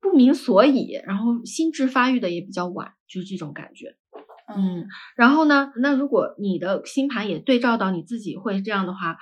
[0.00, 3.96] 不明所以，然后心智发育的也比较晚，就是这种感觉。
[4.52, 5.70] 嗯，然后呢？
[5.76, 9.16] 那如果你的星盘也对照到你自己会这样的话，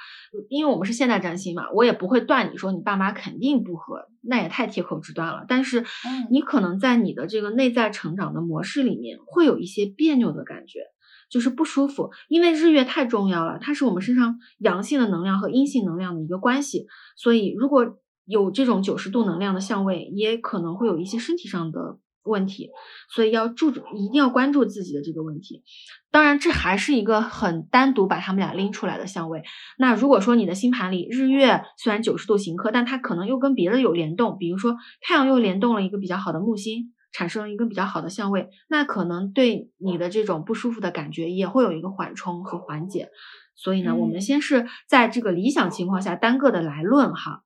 [0.48, 5.44] 因为我们是现代占星嘛，我也不会断你说你爸妈肯定不合，那也太铁口直断了。
[5.46, 5.84] 但是，
[6.30, 10.80] 你可能在你的这个内在成长的模式里面，会有一些别扭的感觉，
[11.28, 12.10] 就是不舒服。
[12.28, 16.86] 因为日月太重要了，它是我们身上阳性的能量和阴性能量的一个关系，
[17.18, 17.98] 所以如果
[18.28, 21.98] 有这种九十度能量的相位，也可能会有一些身体上的。
[22.24, 22.68] 问题，
[23.08, 25.62] 所以要注重，一定要关注自己的这个问题。
[26.10, 29.42] 当然，这还是一个很单独把他们俩拎出来的相位。
[29.78, 43.08] 那如果说你的星盘里日月虽然九十度行克，但它可能又跟别的有联动，比如说太阳又联动了一个比较好的木星，产生了一个比较好的相位，那可能对你的这种不舒服的感觉也会有一个缓冲和缓解。
[43.56, 47.42] 所以呢，我们先是在这个理想情况下单个的来论哈，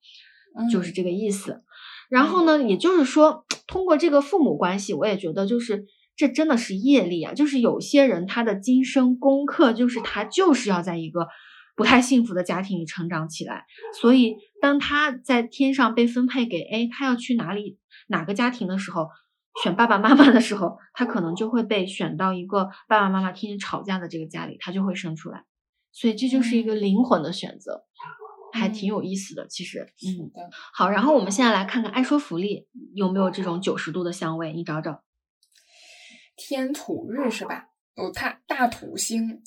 [0.70, 1.62] 就是这个意思。
[2.08, 5.86] 然后呢，也就是说，通过这个父母关系，我也觉得就是
[6.16, 7.32] 这真的是业力啊。
[7.32, 11.28] 就是有些人他的今生功课，就是他就是要在一个
[11.74, 13.64] 不太幸福的家庭里成长起来。
[14.00, 17.78] 所以当他在天上被分配给哎，他要去哪里
[18.08, 19.08] 哪个家庭的时候，
[19.62, 25.44] 选爸爸妈妈的时候，他可能就会被选到一个爸爸妈妈天天吵架的这个家里，他就会生出来。
[25.92, 27.84] 所以这就是一个灵魂的选择。
[28.52, 30.30] 还挺有意思的，其实，嗯，
[30.72, 35.02] 好，然后我们现在来看看爱说福利有没有这种九十度的香味，你找找。
[36.36, 37.66] 天土日是吧？
[37.96, 39.42] 哦大大土星，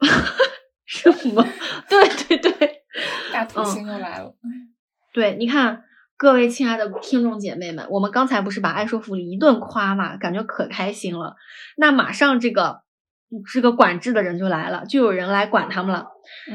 [0.84, 1.46] 什么？
[1.88, 2.82] 对 对对，
[3.32, 4.34] 大土星又来了。
[5.12, 5.84] 对，你看，
[6.16, 11.36] 各位亲爱的听众姐妹们，我们刚才不是把爱说福利一顿夸嘛，感觉可开心了。
[11.76, 12.82] 那马上这个。
[13.52, 16.08] 这个管制的人就来了，就有人来管他们了。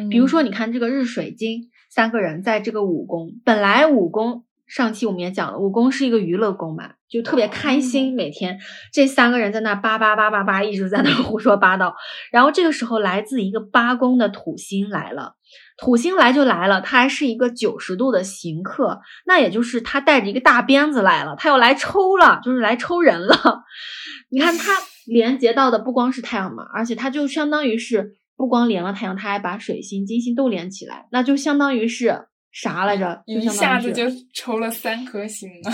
[0.09, 8.59] 比如说，你看这个日水金三个人在这个五宫，本来五宫上期我们也讲了，五宫是一个娱乐宫嘛，就特别开心，每天
[8.91, 11.95] 这三个人在那叭叭叭叭叭一直在那 胡说八道。
[12.31, 15.35] 然后这个时候，来自一个八宫的土星来了，
[15.77, 23.63] 土星来就来了，他还是一个九十度的行客，那也就是他带着一个大鞭子来了，他要来抽了，就是来抽人了。
[24.29, 24.73] 你看他。
[25.05, 33.21] 连接到的不光是太阳嘛，而且它就相当于是不光连了太阳，它还把水星、金星都连起来，那就相当于是啥来着？
[33.25, 34.03] 一下子就
[34.33, 35.71] 抽了三颗星啊！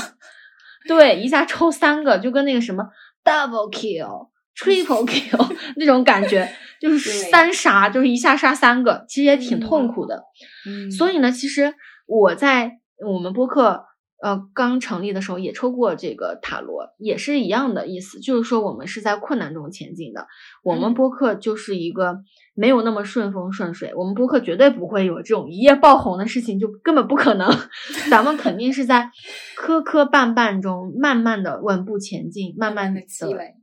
[0.87, 2.83] 对，一下抽三个，就跟那个什么
[3.23, 10.23] double kill、 triple kill 那种感觉，就是三杀，就是一下杀三个，其实也挺痛苦的。
[10.67, 11.73] 嗯，所以呢，其实
[12.05, 13.85] 我在我们播客。
[14.21, 20.27] 呃，刚成立的时候也抽过这个塔罗，也是一样的意思，就是说我们是在困难中前进的。
[20.63, 22.19] 我们播客就是一个
[22.53, 27.51] 没有那么顺风顺水，我们播客绝对不会有这种一夜爆红的事情，就根本不可能。
[28.11, 29.09] 咱们肯定是在
[29.57, 33.55] 磕磕绊绊中慢慢的稳步前进，慢慢的积累。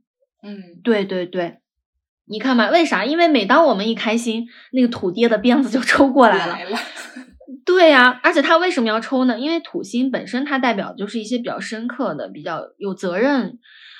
[0.43, 1.59] 嗯，对对对，
[2.25, 3.05] 你看嘛，为啥？
[3.05, 6.77] 因为每当我们一开心，那个土爹的鞭子就抽过来了。
[7.65, 9.39] 对呀，而且他为什么要抽呢？
[9.39, 13.57] 因为土星本身它代表就是一些比较深刻的、比较有责任，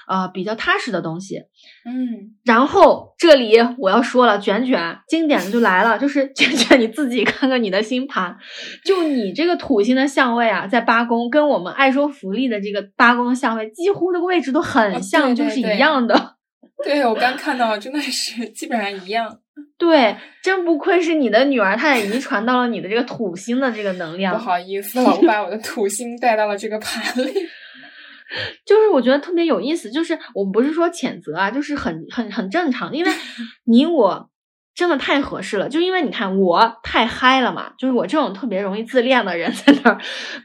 [0.08, 1.38] 呃比较踏实的东西。
[1.86, 8.38] 嗯，然后这里我要说了，卷卷经典的就来了，就是卷卷你自己看看你的星盘，
[8.86, 16.36] 就你这个土星的相位啊，在八宫跟我们爱说福利的这个八宫的相位，几乎那个位置都很像，就是一样的。
[16.84, 19.40] 对，我刚看到，真的是基本上一样。
[19.78, 24.36] 对，真不愧是你的女儿，她也遗传到了你的这个土星的这个能量。
[24.36, 27.34] 不好意思了，我 把我的土星带到了这个盘里。
[28.64, 33.12] 就是我觉得特别有意思，就是我们不是说谴责啊，就是很很很正常，因为
[33.66, 34.30] 你我
[34.76, 35.68] 真的太合适了。
[35.68, 40.00] 就因为你看我太嗨了嘛，就是我这种特别容易自恋的人，在那儿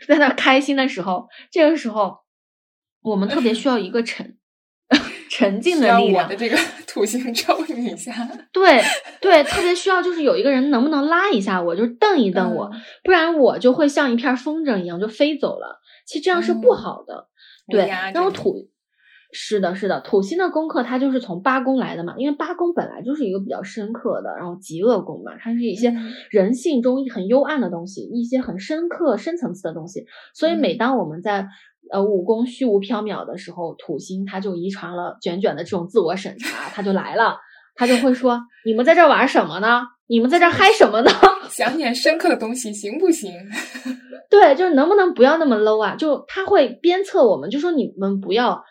[0.09, 2.17] 在那儿开心的时候，这个时候
[3.03, 4.39] 我们特别需要一个沉
[5.29, 6.25] 沉静的力量。
[6.25, 6.57] 我的这个
[6.95, 8.13] 土星 抽你一下，
[8.53, 8.81] 对
[9.21, 12.71] 对，特别需要就是有一个人能不能拉一下我，就是瞪一瞪我，
[13.03, 15.81] 不然我就会像一片风筝一样就飞走了。
[16.07, 17.27] 其实这样是不好的。
[17.67, 18.69] 对，然后土
[19.33, 25.93] 是的，是的，土星的功课它就是从八宫来的嘛，因为八宫本来就是一个比较深刻的，然后极恶宫嘛，它是一些
[26.31, 30.07] 人性中很幽暗的东西，一些很深刻、深层次的东西。
[30.35, 31.49] 所以每当我们在
[31.91, 37.37] 呃武功虚无缥缈的时候，土星它就遗传了卷卷的这种自我审查，它就来了，
[37.75, 39.83] 它就会说：你们在这玩什么呢？
[40.07, 41.11] 你们在这嗨什么呢？
[41.49, 43.33] 想点深刻的东西行不行？
[44.29, 45.95] 对，就是能不能不要那么 low 啊？
[45.97, 48.63] 就他会鞭策我们，就说你们不要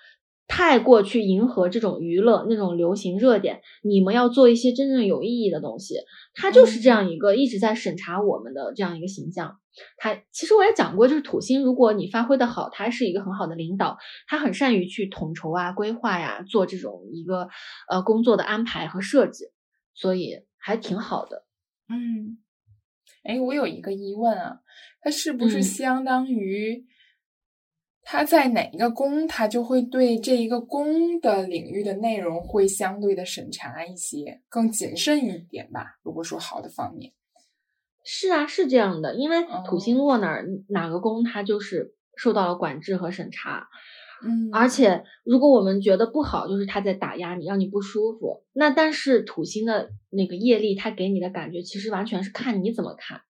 [0.47, 5.95] 太过去迎合这种娱乐那种流行热点，你们要做一些真正有意义的东西。
[6.35, 9.55] 他就是这样一个一直在审查我们的这样一个形象。
[9.97, 13.97] 他其实我也讲过，就是土星，如果你发挥的好，他是一个很好的领导，
[14.27, 17.49] 他很善于去统筹啊、规划呀，做这种一个
[17.89, 19.45] 呃工作的安排和设计，
[19.93, 21.45] 所以还挺好的。
[21.89, 22.39] 嗯。
[23.23, 24.59] 哎，我有一个疑问啊，
[25.01, 26.85] 他是不是相当于
[28.01, 35.97] 他在哪一个宫，他就会对这一个宫的领域的内容会相对的审查一些，更谨慎一点吧？
[36.03, 37.13] 如果说好的方面，
[38.03, 43.67] 是啊，是这样的，因为土星落哪儿，哪个宫它就是受到了管制和审查。
[44.25, 48.45] 嗯，而且如果我们觉得不好，就是他在打压你，让你不舒服。
[48.53, 53.21] 那但是土星的那个业力，它给你的感觉其实完全是看你怎么看。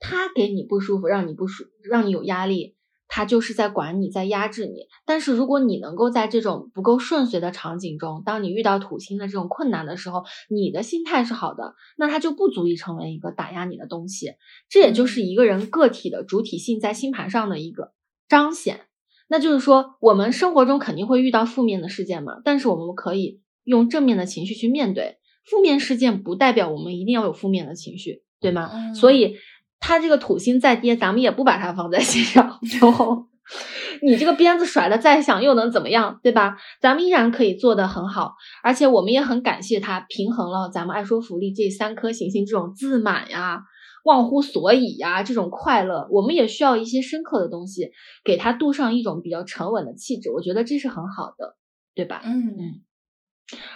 [0.00, 2.76] 他给你不舒服，让你不舒，让你有压力，
[3.08, 4.86] 他就是在管你，在压制你。
[5.04, 14.34] 但是如果你能够在这种不够顺遂的场景中，当你遇到土星的这种困难的时候，你的心态是好的，那它就不足以成为一个打压你的东西。
[14.68, 17.92] 这也就是一个人个体的主体性在星盘上的一个
[18.28, 18.82] 彰显。
[19.28, 25.16] 那就是说，我们生活中肯定会遇到负面的事件嘛，但是我们可以用正面的情绪去面对。
[25.44, 28.92] 负面事件不代表我们一定要有负面的情绪，对吗？
[28.94, 29.36] 所以，
[29.80, 32.58] 他这个土星再跌，咱们也不把它放在心上。
[32.80, 33.26] 然后，
[34.02, 36.56] 你这个鞭子甩的再响，又能怎么样，对吧？
[36.80, 43.62] 咱们依然可以做得很好，而且我们也很感谢他平衡了咱们爱说福利这三颗行星这种自满呀。
[44.04, 47.90] 忘乎所以呀，这种快乐，我们也需要一些深刻的东西，
[48.24, 50.30] 给它镀上一种比较沉稳的气质。
[50.30, 51.56] 我觉得这是很好的，
[51.94, 52.22] 对吧？
[52.24, 52.87] 嗯嗯。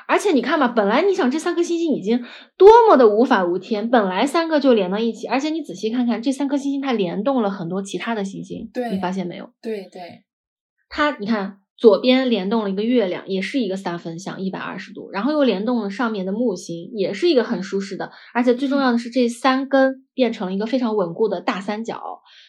[0.06, 2.24] 而且你看嘛，本来你想这三颗星星已经
[2.56, 9.50] 多么的无法无天，本来三个就连到一起，而且你仔细看看这三颗星星，它联动了很多其他的星星，对，你发现没有？
[9.62, 10.24] 对对，
[10.88, 11.58] 它你看。
[11.78, 22.00] 左边联动了一个月亮，也是一个三分相，一百二十度，然后又联动了上面的木星，也是一个很舒适的，而且最重要的是这三根变成了一个非常稳固的大三角。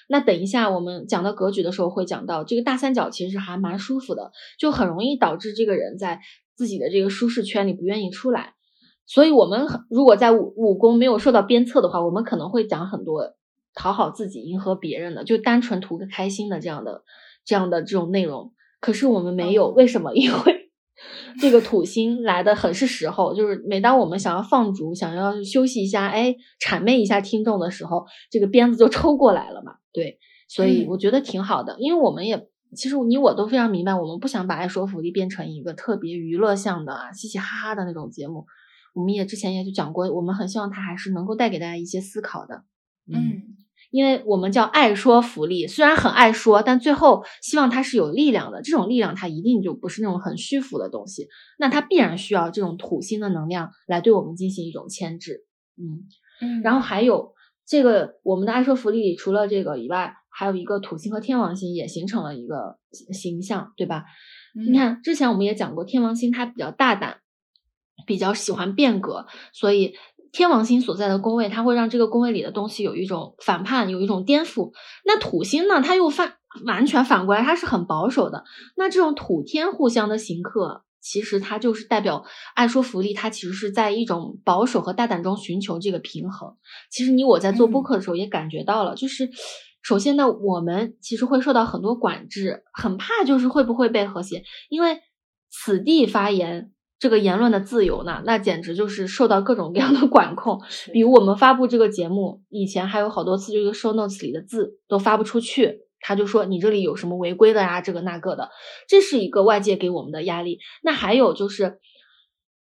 [0.07, 6.19] 那等一下我们讲到格局的时候会讲到，这个大三角其实还蛮舒服的，就很容易导致这个人在
[6.55, 8.53] 自己的这个舒适圈里不愿意出来。
[9.05, 13.33] 所以，我们如果在武武功没有受到鞭策的话，我们可能会讲很多
[13.75, 17.03] 讨好自己、迎合别人的，就单纯图个开心的这样的
[17.43, 18.53] 这样的这种内容。
[18.79, 20.13] 可是我们没有，为什么？
[20.15, 20.71] 因为
[21.41, 29.73] 这个土星来的很是时候，就是每当我们想要放逐、想要休息一下，哎，谄媚一下听众的时候，这个鞭子就抽过来了嘛。
[29.91, 38.45] 对，所以我觉得挺好的，因为我们也其实你我都非常明白，我们不想把爱说福利变成一个特别娱乐向的、啊、嘻嘻哈哈的那种节目。
[38.93, 42.63] 我们也之前也就讲过，我们很希望它还是能够带给大家一些思考的。
[43.07, 43.41] 嗯。
[43.91, 48.59] 因为我们叫爱说福利，虽然很爱说，但最后希望它是有力量的。
[48.63, 51.27] 这种力量它一定就不是那种很虚浮的东西，
[51.59, 55.45] 那它必然需要这种土星的能量来对我们进行一种牵制。
[55.77, 56.07] 嗯
[56.41, 57.33] 嗯，然后还有
[57.67, 62.77] 这个我们的爱说福利里，除了这个以外，还有一个土星和天王星也形成了一个
[63.11, 64.05] 形象，对吧？
[64.55, 67.17] 你看之前我们也讲过，天王星它比较大胆，
[68.05, 69.93] 比较喜欢变革，所以。
[70.35, 74.71] 天王星所在的宫位，它会让这个宫位里的东西有一种反叛，有一种颠覆。
[75.05, 78.43] 那土星呢，它又反完全反过来，它是很保守的。
[78.75, 82.25] 那这种土天互相的行克，其实它就是代表
[82.55, 86.57] 爱说福利，它其实是在一种保守和大胆中寻求这个平衡。
[86.89, 89.29] 其实你我在做播客的时候也感觉到了，就是
[89.83, 95.01] 首先呢，我们其实会受到很多管制，很怕就是会不会被和谐，因为
[95.51, 96.71] 此地发言。
[96.99, 100.61] 这个言论的自由呢，那简直就是受到各种各样的管控。
[100.93, 108.51] 比如我们发布这个节目以前，还有好多次这个 show notes 里的字都发不出去，他就说你这里有什么违规的呀，这个那个的，
[108.87, 110.59] 这是一个外界给我们的压力。
[110.81, 111.79] 那还有就是，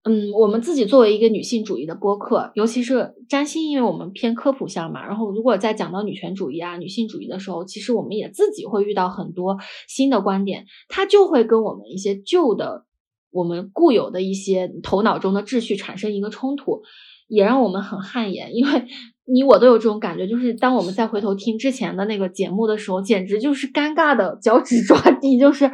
[0.04, 12.84] 嗯，我们自己作为一个女性主义的播客，尤其是占星，因为我们偏科普向嘛，然后如果在讲到女权主义啊、女性主义的时候，其实我们也自己会遇到很多新的观点，它就会跟我们一些旧的。
[13.30, 16.80] 我们固有的一些头脑中的秩序产生一个冲突，
[17.28, 18.56] 也让我们很汗颜。
[18.56, 18.86] 因为
[19.26, 25.38] 你我都有这种感觉，就是当我们再回头听之前的那个节目的时候，简直就是尴尬的脚趾抓地。
[25.38, 25.70] 就是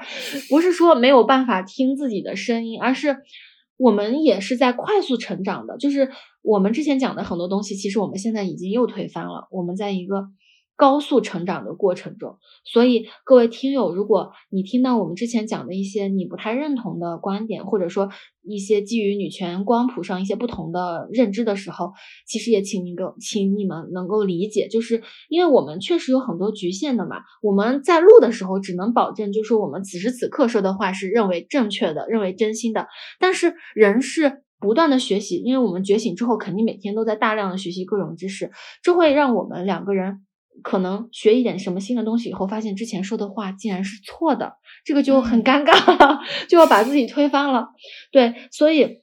[0.50, 3.18] 不是说没有办法听自己的声音，而是
[3.84, 5.76] 我们也是在快速成长的。
[5.78, 6.08] 就是
[6.42, 9.48] 我们之前讲的很多东西，其实我们现在已经又推翻了。
[9.50, 10.28] 我们在一个。
[10.76, 18.08] 高速成长的过程中，所以各位听友，如果你听到我们之前讲的一些你不太认同的观点，或者说
[18.42, 21.92] 一些基于女权光谱上一些不同的认知的时候，
[22.26, 27.18] 其实也请你够，请你们能够理解，就是因为我们确实有很多局限的嘛。
[27.40, 32.88] 我们在录的时候只能保证，就是我们此时此刻说的话是认为正确的，认为真心的。
[33.20, 38.50] 但是人是不断的学习，因为我们觉醒之后，肯定每天都在大量的学习各种知识，
[38.82, 40.26] 这会让我们两个人。
[40.62, 47.68] 可能学一点什么新的东西以后，发现之前说的话竟然是错的，这个就很尴尬了，就要把自己推翻了。
[48.12, 49.02] 对，所以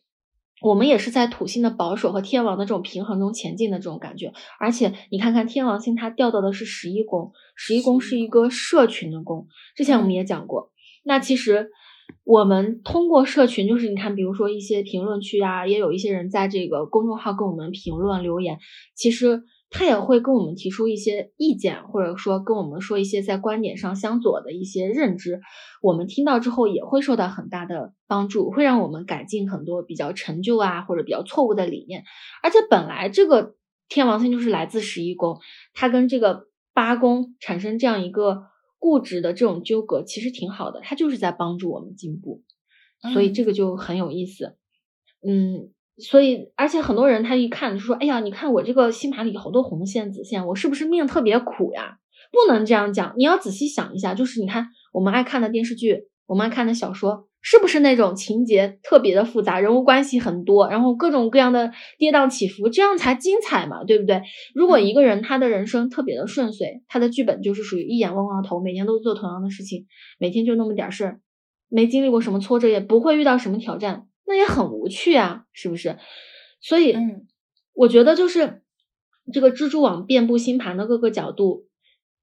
[0.61, 4.31] 我们也是在土星的保守和天王的这种平衡中前进的这种感觉。
[4.59, 9.47] 而且你看看天王星，它调到的是十一宫，十一宫是一个社群的宫。
[9.75, 10.71] 之前我们也讲过，
[11.03, 11.69] 那其实
[12.23, 18.57] 我们通过社群，就是你看，比如说一些评论区啊，也有一些人在这个公众号跟我们评论留言，
[18.95, 19.43] 其实。
[19.73, 25.39] 他也会跟我们提出一些意见，或者说跟我们说一些在观点上相左的一些认知，
[25.81, 32.03] 我们听到之后也会受到很大的帮助，会让我们改进很多比较陈旧啊或者比较错误的理念。
[32.43, 33.55] 而且本来这个
[33.87, 35.39] 天王星就是来自十一宫，
[35.73, 38.43] 它跟这个八宫产生这样一个
[38.77, 42.43] 固执的这种纠葛，其实挺好的，它就是在帮助我们进步，
[43.13, 44.57] 所以这个就很有意思，
[45.25, 45.71] 嗯。
[45.97, 51.97] 所以，而且很多人他一看就说：“哎呀，你看我这个星盘里好多红线、紫线，我是不是命特别苦呀？”
[52.31, 64.21] 不能这样讲，你要仔细想一下，就是你看我们爱看的电视剧，我们爱看的小说，是不是那种情节特别的复杂，人物关系很多，然后各种各样的跌宕起伏，这样才精彩嘛，对不对？
[64.55, 69.85] 如果一个人他的人生特别的顺遂，他的剧本就是属于一眼望到头，每天都做同样的事情，
[70.17, 71.19] 每天就那么点事儿，
[71.67, 74.07] 没经历过什么挫折，也不会遇到什么挑战。
[74.25, 75.97] 那也很无趣啊，是不是？
[76.61, 77.27] 所以，嗯，
[77.73, 78.61] 我觉得就是
[79.33, 81.67] 这个蜘蛛网遍布星盘的各个角度，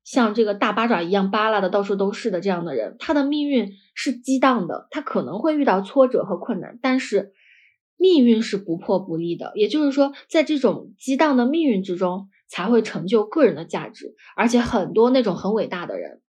[0.05, 7.33] 像这个大八爪一样扒拉的到处都是的这样的人，他的命运是激荡的，他可能会遇到挫折和困难，但是
[7.97, 9.53] 命运是不破不立的。
[9.55, 16.23] 也就是说，在这种激荡的命运之中，才会成就个人的价值，而且很多那种很伟大的人。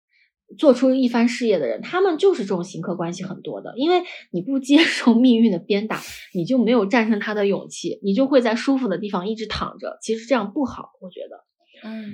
[0.57, 3.73] 做出一番事业的人，他们就是这种行客关系很多的。
[3.75, 5.99] 因为你不接 受命运的鞭打，
[6.33, 9.97] 你就没有战胜他的勇气，你就会在舒服的地方一直躺着。
[10.01, 11.89] 其实这样不好，我觉得。
[11.89, 12.13] 嗯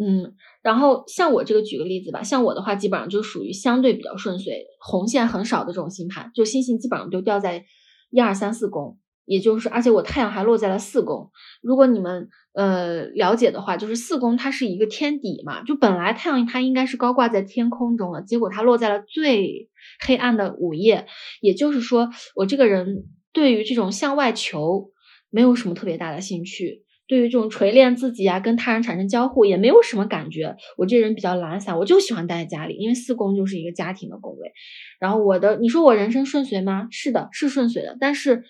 [0.00, 0.34] 嗯。
[0.62, 7.64] 然后像我这个举个例子吧，像我的话，基本上就属于相对比较顺遂、红线很少的这种星盘，就星星基本上都掉在
[8.10, 8.98] 一二三四宫。
[9.26, 11.30] 也就是，而且我太阳还落在了四宫。
[11.62, 19.70] 如果你们呃了解的话，就是四宫它是一个天底嘛，就本来太阳它应该是高挂在天空中的，结果它落在了最
[20.06, 21.06] 黑暗的午夜。
[21.40, 24.90] 也就是说，我这个人对于这种向外求
[25.30, 30.54] 没有什么特别大的兴趣，对于这种锤炼自己啊，跟他人产生交互也没有什么感觉。
[30.76, 34.52] 我这人比较懒散，我就喜欢待在家里，因为四宫就是一个家庭的宫位。
[35.00, 36.88] 然后我的，你说我人生顺遂吗？
[36.90, 38.44] 是的，是顺遂的，但是。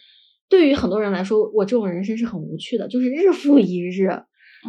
[0.48, 4.08] 对于很多人来说，我这种人生是很无趣的，就是日复一日，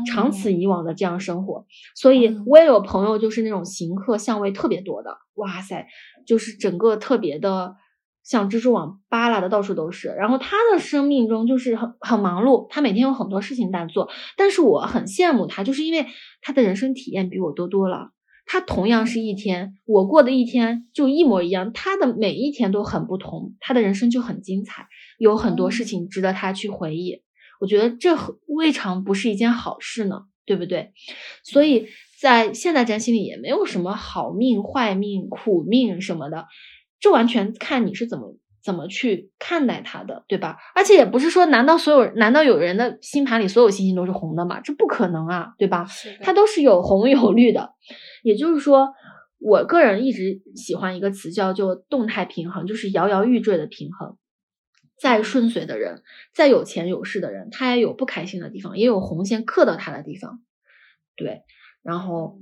[0.08, 1.66] 长此以往的这样生活。
[1.96, 5.88] 所以我也有朋友，就是那种行客相位特别多的，哇塞，
[6.26, 7.76] 就是整个特别的
[8.24, 10.08] 像蜘蛛网扒拉的到处都是。
[10.10, 14.10] 然后他的生命中就是很很忙碌，他每天有很多事情在做。
[14.38, 16.08] 但是我很羡慕他，就是因为
[16.42, 18.12] 他的人生体验比我多多了。
[18.46, 24.88] 他同样是一天，我过的一天就一模一样，他的每一天都很不同，他的人生就很精彩。
[25.18, 27.22] 有很多事情值得他去回忆，
[27.62, 28.18] 我觉得这
[28.48, 30.92] 未尝不是一件好事呢，对不对？
[31.44, 31.88] 所以
[32.20, 36.48] 在现代占星里也没有什么好命、坏命、苦命什么的，
[37.00, 40.58] 这完全看你是怎么怎么去看待它的，对吧？
[40.76, 44.60] 而且也不是说，难道所有难道有人的星盘里所有星星都是红的吗？
[44.60, 45.88] 这不可能啊，对吧？
[46.22, 47.74] 它都是有红有绿的，
[48.26, 48.90] 也就是说。
[49.38, 54.18] 我个人一直喜欢一个词叫做动态平衡，就是摇摇欲坠的平衡。
[54.98, 56.02] 再顺遂的人，
[56.34, 60.42] 再有钱有势的人，他也有不开心的地方，也有红线刻到他的地方。
[61.16, 61.42] 对，
[61.84, 62.40] 然后，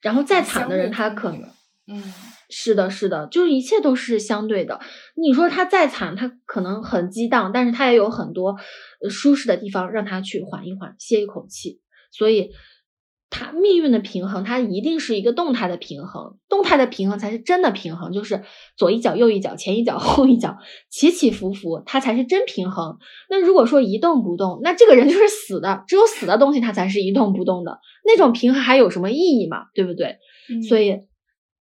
[0.00, 1.42] 然后再惨的人，他可能，
[1.86, 2.02] 嗯，
[2.48, 4.80] 是的，是的，就是一切都是相对的。
[5.14, 8.56] 你说他再惨，他可能很激荡，但是他也有很多
[9.08, 11.80] 舒适的地方让他去缓一缓，歇一口气。
[12.10, 12.50] 所以。
[13.30, 18.42] 它命运的平衡，它一定是一个动态的平衡，动态的平衡才是真的平衡，就是
[18.76, 20.56] 左一脚右一脚，前一脚后一脚，
[20.90, 22.96] 起起伏伏，它才是真平衡。
[23.28, 29.66] 那如果说一动不动，那这个人就是死的，只有死的东西它才是一动不动的，那种平衡还有什么意义嘛？
[29.74, 30.16] 对不对？
[30.68, 31.00] 所以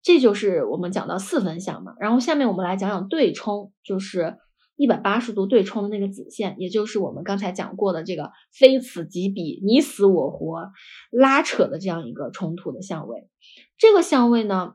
[0.03, 1.93] 这就是我们讲到四分相嘛。
[1.99, 4.37] 然后下面我们来讲讲对冲，就是。
[4.77, 10.71] 一百八十度对冲的那个子线，也就是我们刚才讲过的这个非此即彼、你死我活、
[11.11, 13.29] 拉扯的这样一个冲突的相位。
[13.79, 14.75] 这个相位呢，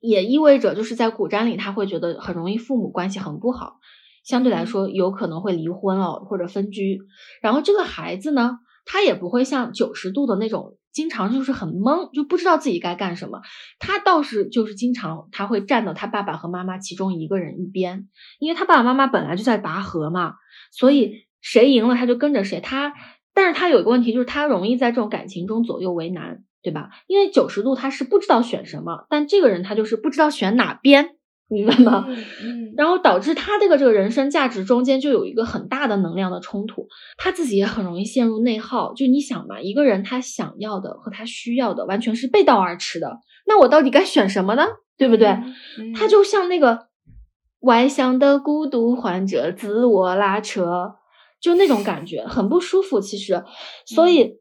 [0.00, 3.78] 也意味着就是在古占里，他会觉得很容易父母关系很不好，
[4.24, 7.00] 相对来说有可能会离婚哦或者分居。
[7.40, 10.76] 然后这个孩子呢，他也不会像九十度的那种。
[10.92, 13.40] 经常就是很懵，就不知道自己该干什么。
[13.78, 20.34] 他倒是就是经常他会站到他爸爸和妈妈其中一个人一边，因为他爸爸妈妈本来就在拔河嘛，
[20.72, 22.60] 所以谁赢了他就跟着谁。
[22.60, 22.92] 他，
[23.32, 26.90] 但是他有一个问题就是他容易在这种感情中左右为难，对吧？
[27.06, 31.16] 因为九十度他是不知道选什么，但这个人他就是不知道选哪边。
[31.50, 32.06] 明白吗？
[32.08, 36.88] 嗯，然后导致他这个这个人生价值中间就有一个很大的能量的冲突，
[37.18, 38.94] 他自己也很容易陷入内耗。
[38.94, 44.64] 就你想嘛，一个人他想要的和他需要的完全是背道而驰的，那我到底该选什么呢？
[44.96, 45.36] 对不对？
[45.96, 46.86] 他就像那个
[47.60, 50.92] 外向的孤独患者，自我拉扯，
[51.40, 53.00] 就那种感觉很不舒服。
[53.00, 53.42] 其实，
[53.86, 54.38] 所以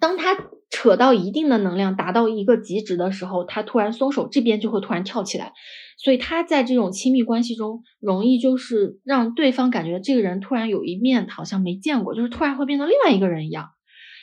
[0.00, 0.36] 当他
[0.70, 5.52] 扯到一定的能量达到一个极值的时候，他突然松手，这边就会突然跳起来。
[5.98, 13.70] 所以他在这种亲密关系中，容易就是让对方感觉这个人突然有一面好像没见过，就是突然会变成另外一个人一样，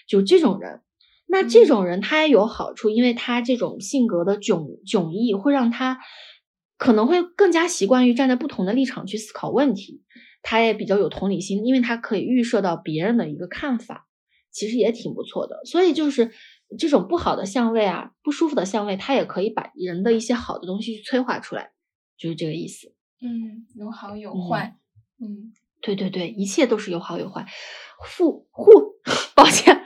[0.08, 0.82] 就这种人。
[1.28, 6.00] 那这种人他也有好处，因为他这种性格的迥迥异，会让他
[6.78, 10.02] 可能会更加习惯于站在不同的立场去思考问题。
[10.42, 14.07] 他也比较有同理心，因为他可以预设到别人的一个看法，
[14.58, 15.62] 其实也挺不错的。
[15.66, 16.32] 所以就是。
[16.78, 21.72] 这种不好的相位啊，不舒服的相位，它也可以把人的一些好的东西去催化出来，
[22.18, 22.94] 就是这个意思。
[23.22, 24.76] 嗯，有好有坏。
[25.18, 27.46] 嗯，对对对，一切都是有好有坏。
[28.06, 28.70] 福祸，
[29.34, 29.82] 抱歉，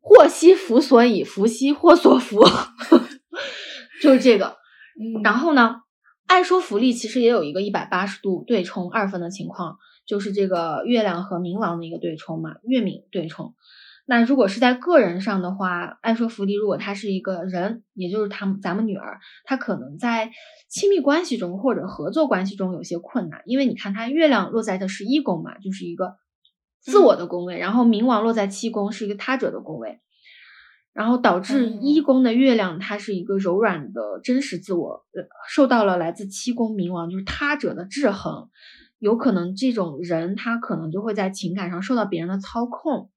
[0.00, 2.42] 祸兮福所倚，福兮祸所伏，
[4.02, 4.56] 就是这个。
[4.98, 5.76] 嗯，然后呢，
[6.26, 13.54] 爱说福利其实也有一个一百八十度对冲二分的情况，就是这个月亮和冥王的一个对冲嘛，月冥对冲。
[14.06, 20.30] 那如果是在个人上的话，爱说福迪，如果他是一个人，也就是他们咱们女儿，她可能在
[20.68, 26.16] 亲密关系中或者合作关系中有些困难，因为你看她月亮落在的是一宫嘛，就是一个
[26.80, 30.00] 自我的宫位，然后冥王落在七宫是一个他者的宫位，
[30.92, 35.06] 然后导致一宫的月亮它是一个柔软的真实自我，
[35.48, 38.50] 受到了来自七宫冥王就是他者的制衡，
[38.98, 43.10] 有可能这种人他可能就会在情感上受到别人的操控。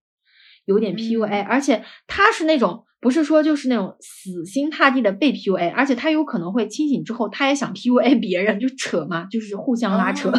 [0.65, 10.29] 有点 PUA，而且他是那种不是说就是那种死心塌地的被 PUA，而且他有可能会清醒之后他也想 PUA 别人，就扯嘛，就是互相拉扯，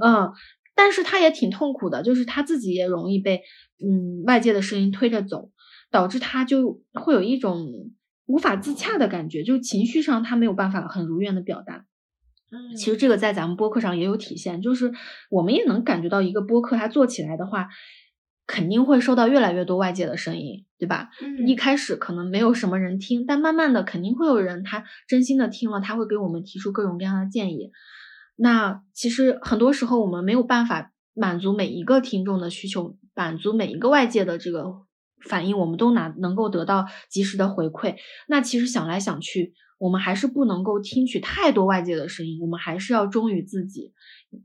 [0.00, 0.30] 嗯，
[0.76, 3.42] 但是他也挺痛苦的，就是他自己也容易被
[3.84, 5.50] 嗯外界的声音推着走，
[5.90, 7.66] 导致他就会有一种
[8.26, 11.84] 无法自洽的感觉，就是情绪上他没有办法很如愿的表达。
[12.50, 14.92] 嗯，其实这个在咱们播客上也有体现，就是
[15.30, 17.68] 我们也能感觉到一个播客它做起来的话。
[18.50, 21.10] 肯定会受到越来越多外界的声音，对吧？
[21.46, 27.72] 一开始可能没有什么人听，但慢慢的肯定会有人他真心的听了，他会给我们提出各种各样的建议。
[28.36, 34.64] 那其实很多时候我们没有办法满足每一个听众的需求，满足每一个外界的这个
[35.20, 37.96] 反应，我们都拿能够得到及时的回馈。
[38.26, 43.92] 那其实想来想去，我们还是不能够听取太多外界的声音，我们还是要忠于自己。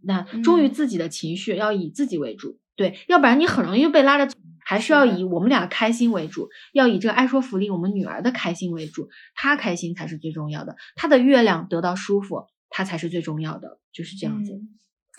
[0.02, 2.60] 那忠于自己的情绪，要以自己为主。
[2.76, 4.38] 对，要不然你很容易被拉着走。
[4.66, 14.62] 还是要以我们俩开心为主，要以这个爱说福利我们女儿的开心为主，她开心才是最重要的，她的月亮得到舒服，她才是最重要的，就是这样子。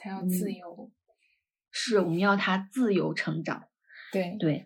[0.00, 0.90] 她要自由。
[1.70, 3.64] 是我们要她自由成长。
[4.12, 4.64] 对对，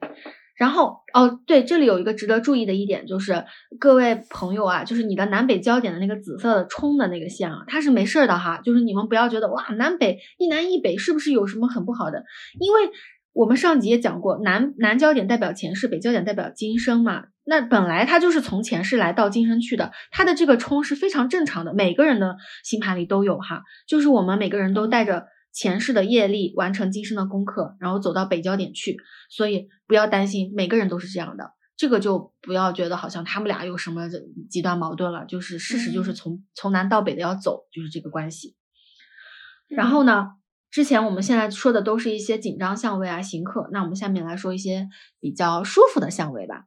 [0.59, 3.45] 然后哦，对，这里有一个值得注意的一点，就是
[3.79, 12.25] 各位朋友啊，就是你的南北焦点的那个紫色的冲的那个线啊，它是没事儿的哈，就是你们不要觉得哇，南北一南一北是不是有什么很不好的？
[12.59, 12.91] 因为
[13.33, 17.27] 我们上集也讲过，南南焦点代表前世，北焦点代表今生嘛。
[17.45, 25.27] 那本来它就是从前世来到今生去的，它的这个冲是非常正常的，每个人的星盘里都有哈，就是我们每个人都带着。
[25.53, 28.97] 前世的业力完成今生的功课，然后走到北焦点去，
[29.29, 31.53] 所以不要担心，每个人都是这样的。
[31.77, 34.09] 这个就不要觉得好像他们俩有什么
[34.51, 38.57] 极端矛盾了，就是事实就是从从南到北的要走，就是这个关系。
[39.69, 40.33] 然后呢，
[40.71, 44.89] 之前我们现在说的都是一些紧张相位啊、行克，那我们下面来说一些
[45.21, 46.67] 比较舒服的相位吧，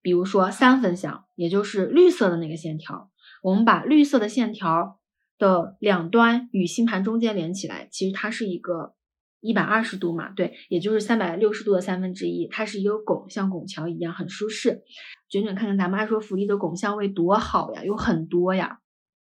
[0.00, 3.10] 比如说三分相，也就是绿色的那个线条，
[3.42, 4.98] 我们把绿色的线条。
[5.42, 8.94] 的两端与星盘中间连起来，其实它是一个
[9.40, 14.84] 一百二十度嘛，对，也就是三百六十度的三分之一，它是一个拱，像拱桥一样，很舒适。
[15.28, 18.78] 卷卷看看咱们爱说福利的拱相位多好呀，有很多呀，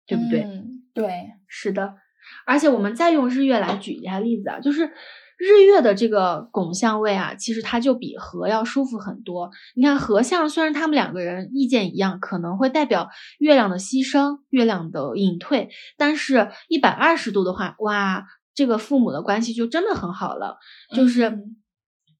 [0.05, 0.43] 对不对？
[0.43, 1.11] 嗯，对，
[1.45, 1.95] 是的。
[2.45, 4.93] 而且我们再用日月来举一下例子啊，就是。
[5.37, 9.51] 日月的这个拱相位啊，其实它就比合要舒服很多。
[9.75, 18.25] 你看合相，虽然他们两个人意见一样，可能会代表月亮的牺牲、月亮的隐退，但是一百二十度的话，哇，
[18.55, 20.57] 这个父母的关系就真的很好了，
[20.95, 21.29] 就是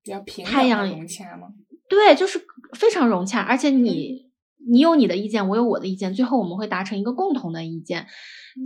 [0.04, 1.48] 比较平太阳融洽吗？
[1.90, 2.40] 对，就是
[2.74, 4.27] 非常融洽，而且你
[4.66, 8.08] 你有你的意见，我有我的意见，最后我们会达成一个共同的意见。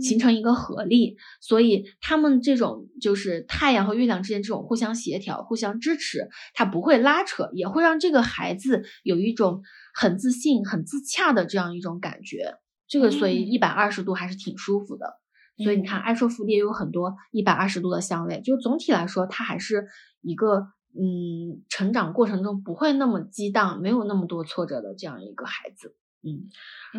[0.00, 9.60] 形成一个合力，所以他们这种就是太阳和月亮之间这种互相协调、互相支持，它不会拉扯，也会让这个孩子有一种
[9.94, 12.54] 很自信、很自洽的这样一种感觉。
[12.88, 15.20] 这个所以一百二十度还是挺舒服的。
[15.62, 19.84] 所以你看，爱说福也有很多一百二十度的香味，就总体来说，它还是
[20.22, 25.94] 一个嗯，成长过程中不会那么激荡、没有那么多挫折的这样一个孩子。
[26.22, 26.48] 嗯，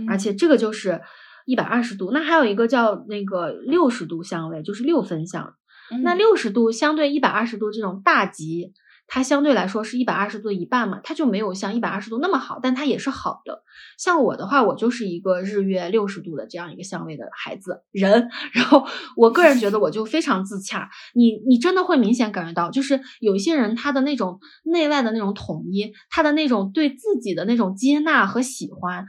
[0.08, 1.02] 而且这个就是。
[1.46, 5.58] 一百二十度，那还有一个叫那个六十度相位，就是六分相。
[6.02, 8.72] 那六十度相对一百二十度这种大吉，
[9.08, 13.64] 它相对来说是一百二十度一半嘛，它就没有像一百二十度那么好，但它也是好的。
[13.98, 18.86] 像我的话，我就是一个日月六十度的这样一个相位的孩子人， 然后
[19.16, 20.90] 我个人觉得我就非常自洽。
[21.14, 29.06] 你你真的会明显感觉到，就是有一些人他的那种内外的那种统一，他的那种对自己的那种接纳和喜欢。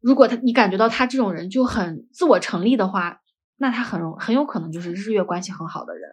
[0.00, 3.20] 如果他你感觉到他这种人就很自我成立的话，
[3.58, 6.10] 那他很容很有可能就是日月关系很好的人。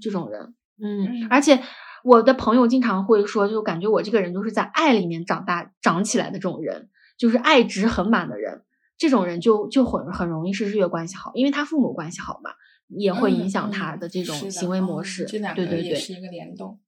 [0.00, 1.62] 这种人，嗯，而且
[2.04, 8.62] 我的朋友经常会说，就感觉我这个人就是在爱里面长大长起来的这种人，就是爱值很满的人。
[8.98, 12.50] 这种人就就很很容易是日月关系好，因为他父母关系好嘛，
[12.88, 15.24] 也会影响他的这种行为模式。
[15.24, 16.78] 对对对，是一个联动。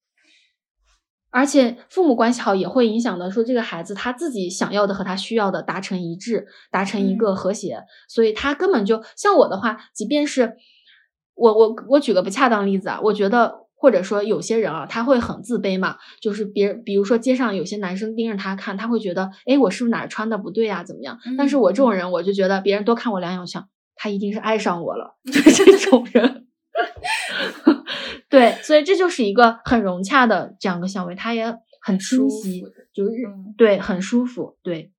[1.31, 10.55] 而且父母关系好也会影响到说这个孩子他自己想要的和他需要的达成一致，达成一个和谐，所以他根本就像我的话，即便是
[11.35, 21.19] 我我我举个不恰当例子啊，我觉得或者说有些人啊，他会很自卑嘛，就是别比如说街上有些男生盯着他看，他会觉得哎我是不是哪儿穿的不对啊怎么样？
[21.37, 26.47] 但是我这种人我就觉得别人多看我两眼，想他一定是爱上我了， 就是这种人。
[28.31, 32.63] 对，所以这就是一个很融洽的这样个相位，它也很清晰，
[32.95, 33.13] 就是
[33.59, 34.57] 对，很舒服。
[34.63, 34.93] 对，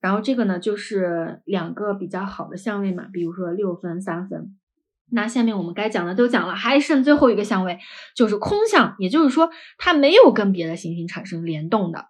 [0.00, 4.56] 然后这个呢，就是两个比较好的相位嘛，比如说六分、三分。
[5.14, 7.78] 那下面我们该讲的都讲了，还剩最后一个相位，
[8.14, 9.48] 就是空相，也就是说
[9.78, 12.06] 它没有跟别的行星产生联动的。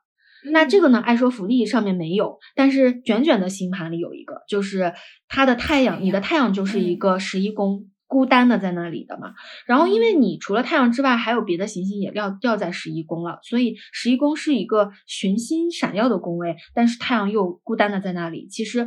[0.50, 4.92] 那这个呢，爱说福利上面没有，但是卷卷的星盘里有一个，就是
[5.28, 7.90] 它的太阳，你的太阳就是一个十一宫。
[8.06, 9.32] 孤单的在那里的嘛，
[9.66, 18.46] 然后因为你除了太阳之外，还有别的行星也掉掉在十一宫了，所以十一宫是一个群星闪耀的宫位，但是太阳又孤单的在那里。
[18.46, 18.86] 其实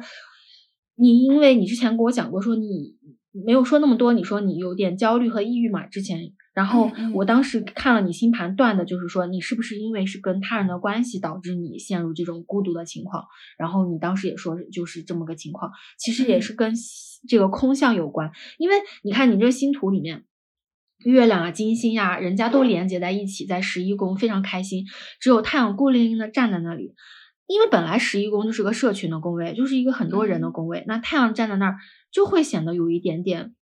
[0.96, 2.96] 你因为你之前跟我讲过，说你
[3.46, 6.34] 没有说那么多，你说你有点焦虑和抑郁嘛，之前。
[6.54, 13.26] 然后我当时看了你星盘断的，就是说你是不是因为是跟他人的关系导致你陷入这种孤独的情况？
[13.60, 16.74] 然后你当时也说就是这么个情况，其实也是跟
[17.30, 20.24] 这个空相有关，因为你看你这个星图里面，
[21.06, 24.84] 月亮啊、金星呀，人家都连接在一起，在十一宫非常开心，
[25.20, 26.96] 只有太阳孤零零的站在那里，
[27.48, 31.78] 因为本来十一宫就是个社群的宫位，就是一个很多人的宫位，那太阳站在那儿
[32.12, 33.56] 就会显得有一点点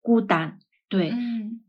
[0.00, 0.58] 孤单，
[0.88, 1.12] 对，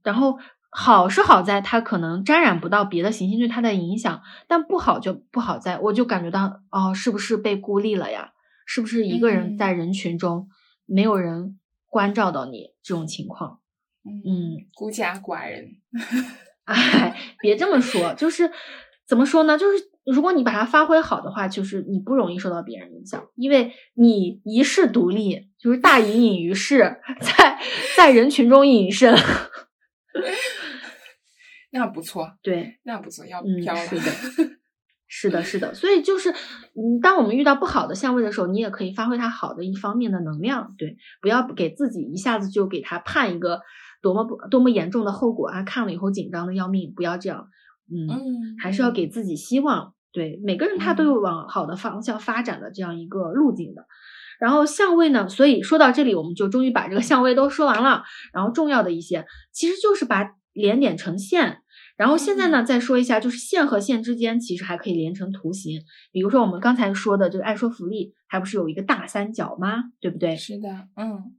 [0.04, 0.40] 然后。
[0.70, 8.34] 好是好在它可能沾染不到别的行星对它的影响，但不好就不好在，我就感觉到哦，是不是被孤立了呀？
[8.66, 10.50] 是不是一个人在人群中
[10.86, 11.58] 没有人
[11.88, 13.62] 关照到你这种情况？
[14.04, 15.78] 嗯，孤家寡人。
[16.66, 18.52] 哎，别这么说，就是
[19.08, 19.58] 怎么说呢？
[19.58, 26.80] 就是如果你把它发挥好的话，就是你不容易受到别人影响，因为你一世独立，就是大隐隐于市，
[27.20, 27.60] 在
[27.96, 29.14] 在人群中隐身。
[31.72, 33.80] 那不错，对，那不错，要嗯，飘了。
[33.86, 34.02] 是的，
[35.08, 35.74] 是的，是的。
[35.74, 43.62] 所以就是，嗯，当我们遇到不好的相位的时候，你也可以发挥它好的一方面的能量，对，不要给自己一下子就给他判一个
[44.02, 47.50] 多么不多么严重的后果啊，看了以后紧张的要命，不要这样，
[47.92, 49.94] 嗯，嗯，还是要给自己希望。
[50.18, 53.86] 对，每个人他都有往好的方向发展的这样一个路径的。
[54.40, 58.02] 然后相位呢，所以说到这里，我们就终于把这个相位都说完了。
[58.34, 61.60] 然后重要的一些，其实就是把连点成线。
[61.98, 65.82] 然后现在呢，再说一下，就是线和线之间其实还可以连成图形。
[66.12, 69.84] 比如说我们刚才说的这个爱说福利，还不是有一个大三角吗？
[70.02, 70.36] 对不对？
[70.36, 71.36] 是的，嗯，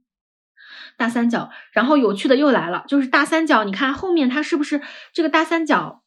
[0.95, 1.49] 大三角。
[1.73, 4.81] 然后有趣的又来了，就是大三角，你看后面它是不是
[5.13, 6.01] 这个大三角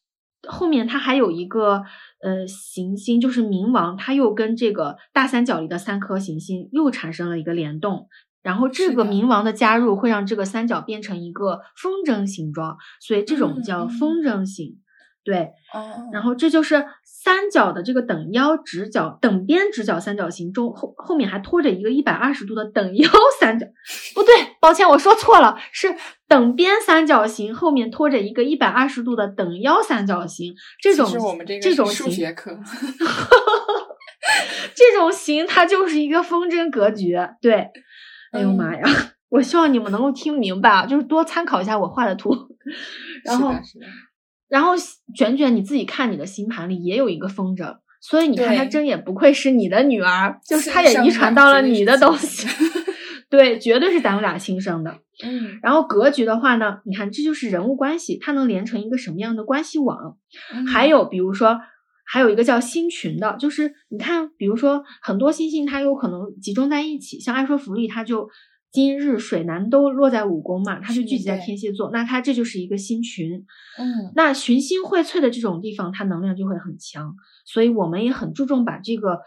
[0.49, 1.85] 后面它还有一个
[2.23, 8.09] 呃行星，就是冥王，它又跟这个大三角里的三颗行星又产生了一个联动。
[8.43, 14.82] 然后这个冥王的加入会让这个三角变成一个风筝形状，所以这种叫风筝形。
[15.25, 23.09] 对，哦，然后这就是三角的这个等腰直角等边直角三角形中后后面还拖着一个一百二十度的等腰
[23.41, 23.67] 三角，
[24.15, 25.95] 不对，抱歉，我说错了，是
[26.27, 30.55] 等边三角形后面拖着一个一百二十度的等腰三角形。
[30.81, 32.59] 这种我们这个这种是数形学课，
[34.75, 37.17] 这种形它就是一个风筝格局。
[37.41, 37.71] 对，
[38.33, 38.83] 哎呦嗯妈呀！
[39.29, 42.37] 我希望你们能够听明白啊，就是多参考一下我画的图，
[43.25, 43.55] 然后
[44.53, 44.75] 然后
[45.15, 52.47] 卷卷你自己看你的星盘里也有一个风筝，所以你看她对真也不愧是你的女儿，就是亲她也遗传到了你的东西。
[53.31, 54.99] 对，绝对是咱们俩亲生的。
[55.25, 60.19] 嗯，然后格局的话呢，你看这就是人物关系，它能连成一个什么样的关系网？
[60.53, 61.59] 嗯还有比如说，
[62.05, 68.29] 还有一个叫星群的，就是你看，比如说很多星星它有可能集中在一起，像爱说福利，它就
[68.73, 73.45] 金日水南都落在五宫嘛，它就是聚集在天蝎座，那它这就是一个星群。
[73.79, 79.21] 嗯那群星荟萃的这种地方，它能量就会很强，所以我们也很注重把这个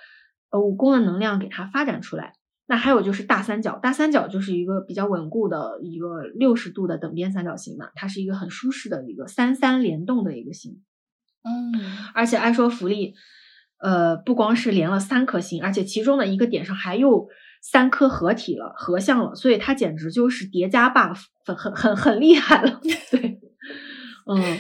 [0.50, 2.34] 呃五宫的能量给它发展出来。
[2.68, 10.82] 那还有就是大三角，大三角就是一个比较稳固的一个六十度的等边三角形嘛，它是一个很舒适的一个三三联动的一个形。
[11.44, 11.72] 嗯，
[12.16, 13.14] 而且爱说福利，
[13.78, 17.28] 呃，不光是连了三颗星，而且其中的一个点上还有
[17.72, 22.80] 三颗合体了，合相了，所以它简直就是叠加 buff，很很很很厉害了。
[23.10, 23.40] 对，
[24.32, 24.60] 嗯。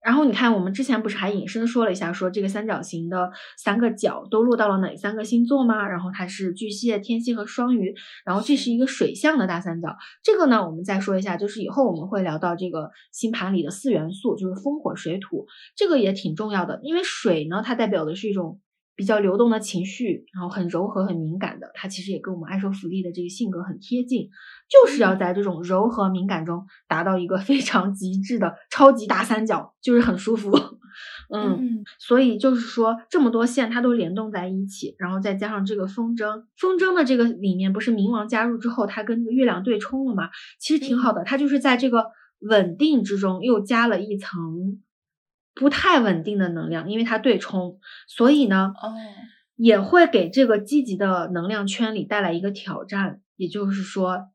[0.00, 5.84] 然后你看，我们之前不是还引申说了一下，说这个三角形的三个角都落到了哪三个星座吗？
[5.88, 7.92] 然后它是巨蟹、天蝎和双鱼，
[8.24, 9.96] 然后这是一个水象的大三角。
[10.22, 18.60] 这个呢，我们再说一下，就是以后我们会聊到这个星盘里的四元素，就是风、火、水、土，这个也挺重要的，因为水呢，它代表的是一种
[18.96, 24.30] 比较流动的情绪，然后很柔和、很敏感的，它其实也跟我们爱说福利的这个性格很贴近，
[24.68, 30.50] 就是要在这种柔和敏感中达到一个非常极致的超级大三角，就是很舒服。
[31.28, 42.06] 嗯，嗯所以就是说这么多线它都联动在一起，然后再加上这个风筝，风筝的这个里面不是冥王加入之后，它跟这个月亮对冲了嘛，其实挺好的，它就是在这个
[42.40, 44.80] 稳定之中又加了一层
[45.56, 48.94] 不太稳定的能量，因为它对冲，所以呢，哦，
[49.56, 54.28] 也会给这个积极的能量圈里带来一个挑战，也就是说，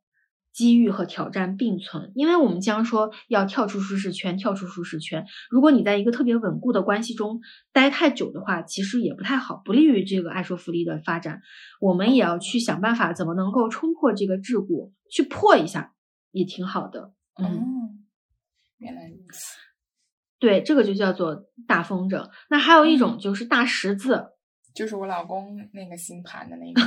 [0.51, 2.11] 机遇和挑战并存。
[2.15, 5.27] 因为我们将说要跳出舒适圈，跳出舒适圈。
[5.51, 7.39] 如果你在一个特别稳固的关系中
[7.71, 11.41] 待太久的话，其实也不太好，不利于这个爱说福利的发展。
[11.79, 15.93] 我们也要去想办法，怎么能够冲破这个桎梏，去破一下，
[16.31, 17.13] 也挺好的。
[17.37, 17.45] 嗯。
[17.45, 17.61] 哦，
[18.79, 19.70] 原来如此。
[20.41, 22.27] 对，这个就叫做大风筝。
[22.49, 24.25] 那还有一种就是大十字，
[24.73, 26.81] 就是我老公那个星盘的那 个，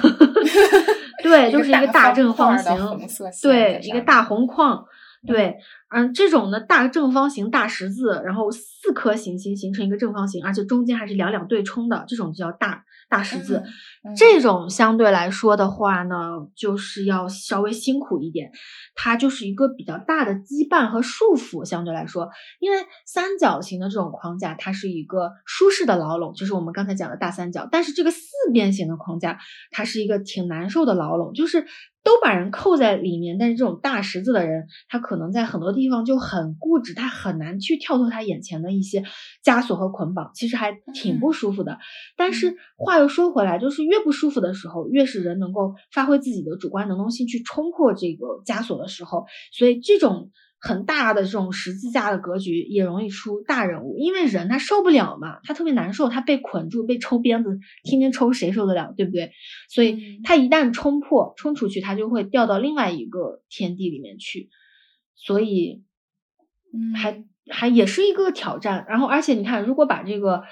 [1.23, 4.85] 对， 就是一个大正方形，红色对一个大红框，
[5.27, 5.57] 对，
[5.89, 13.57] 嗯，这种的大正方形、大十字，然后四颗行星形成一个正方形，而且中间还是两两对冲的，这种就叫大大十字。
[13.57, 13.65] 嗯
[14.11, 16.17] 嗯这种相对来说的话呢，
[16.55, 18.51] 就是要稍微辛苦一点，
[18.95, 21.65] 它就是一个比较大的羁绊和束缚。
[21.65, 22.29] 相对来说，
[22.61, 22.77] 因为
[23.07, 27.67] 三角形的这种框架，它是一个舒适的牢笼，就是我们刚才讲的大三角。
[27.73, 28.21] 但是这个四
[28.53, 29.39] 边形的框架，
[29.71, 31.65] 它是一个挺难受的牢笼，就是
[32.05, 33.39] 都把人扣在里面。
[33.39, 39.03] 但是这种大十字的人，他可能在很多地方就很固执，他很难去跳脱他眼前的一些
[39.43, 41.79] 枷锁和捆绑，其实还挺不舒服的。
[42.17, 50.31] 但是话又说回来，就是越不舒服的时候，越是人能够发挥自己的主观能动性去冲破这个枷锁的时候，所以这种
[50.67, 53.99] 很大的这种十字架的格局，也容易出大人物。
[53.99, 59.33] 因为人他受不了嘛，他特别难受，他被捆住，被抽鞭子，天天抽，谁受得了，对不对？
[59.69, 64.49] 所以他一旦冲破，冲出去，他就会掉到另外一个天地里面去。
[65.15, 65.83] 所以，
[66.97, 68.87] 还还也是一个挑战。
[68.89, 70.43] 然后，而且你看，如果把这个。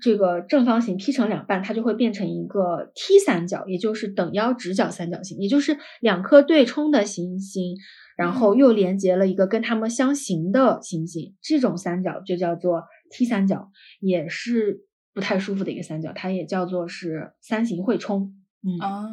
[0.00, 7.76] 这个正方形劈成两半，它就会变成一个 T 三角，也就是等腰直角三角形，也就是两颗对冲的行星，
[8.16, 14.80] 然后又连接了一个跟它们相形的行星，这种三角就叫做 T 三角，也是
[15.14, 18.34] 不太舒服的一个三角，它也叫做是三形会冲。
[18.62, 19.06] 嗯哦，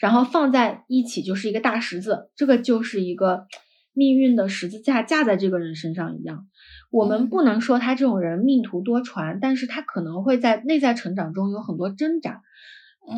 [0.00, 3.46] 然后放在一起就是一个大十字，这个就是一个
[3.92, 6.48] 命运的十字架架在这个人身上一样。
[6.96, 12.40] 我们不能说他这种人命途多舛，但是他可能会在内在成长中有很多挣扎，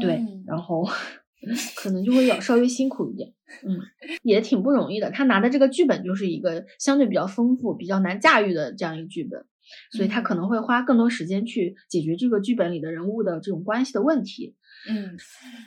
[0.00, 0.84] 对，然后
[1.76, 3.32] 可能就会有稍微辛苦一点，
[3.64, 3.78] 嗯，
[4.24, 5.12] 也挺不容易的。
[5.12, 9.46] 他拿的这个剧本就是一个相对比较丰富、比较难驾驭的这样一个剧本，
[9.92, 14.56] 所以他可能会花更多时间去解决这个剧本里的人物的这种关系的问题。
[14.88, 15.16] 嗯，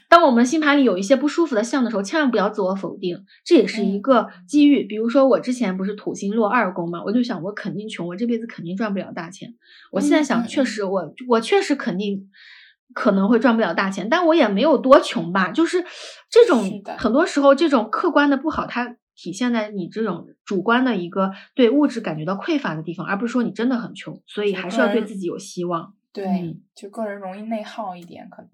[0.10, 4.84] 当我们星盘里有一些不舒服的相的时候，千万不要自我否定，这也是一个机遇。
[4.84, 9.54] 比如说我之前不是土星落二宫嘛，我就想我肯定穷，我这辈子肯定赚不了大钱。
[9.92, 12.30] 我现在想，确实我我确实肯定
[12.94, 15.52] 可能会赚不了大钱，但我也没有多穷吧。
[15.52, 15.84] 就是
[16.30, 24.20] 这种很多时候这种客观的不好，它体现在你这种主观的一个对物质感觉到匮乏的地方，而不是说你真的很穷。
[24.26, 25.94] 所以还是要对自己有希望。
[26.14, 28.50] 对，就个人容易内耗一点，可能。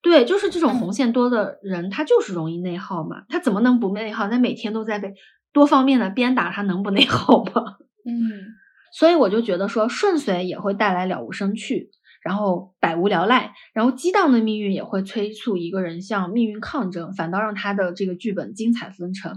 [0.00, 3.22] 对，就是这种红线多的人，他就是容易内耗嘛。
[3.28, 4.28] 他怎么能不内耗？
[4.28, 5.12] 他每天都在被
[5.52, 7.76] 多方面的鞭打，他能不内耗吗？
[8.08, 8.54] 嗯，
[8.92, 11.90] 所以我就觉得说，顺遂也会带来了无生趣。
[12.28, 19.32] 然后百无聊赖，然后激荡的命运也会催促一个人向命运抗争，反倒让他的这个剧本精彩纷呈。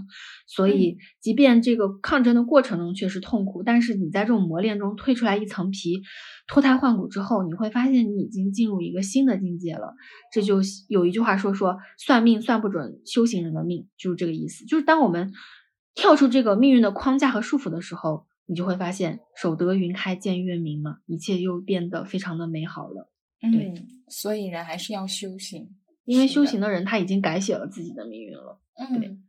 [0.46, 6.02] 所以，即便这个抗争的过程中确实痛苦，但是你在这种磨练中蜕出来一层皮，
[6.46, 9.94] 脱胎换骨之后，你会发现你已经进入一个新的境界了。
[10.30, 14.66] 这就有一句话说说算命算不准修行人的命，就是这个意思。
[14.66, 15.32] 就是当我们
[15.94, 18.26] 跳出这个命运的框架和束缚的时候。
[18.52, 23.10] 你就会发现，守得云开见月明嘛，一切又变得非常的美好了。
[23.40, 23.50] 嗯，
[24.08, 25.74] 所以人还是要修行，
[26.04, 28.60] 因为修行的人他已经改写了自己的命运了。
[28.76, 29.24] 嗯。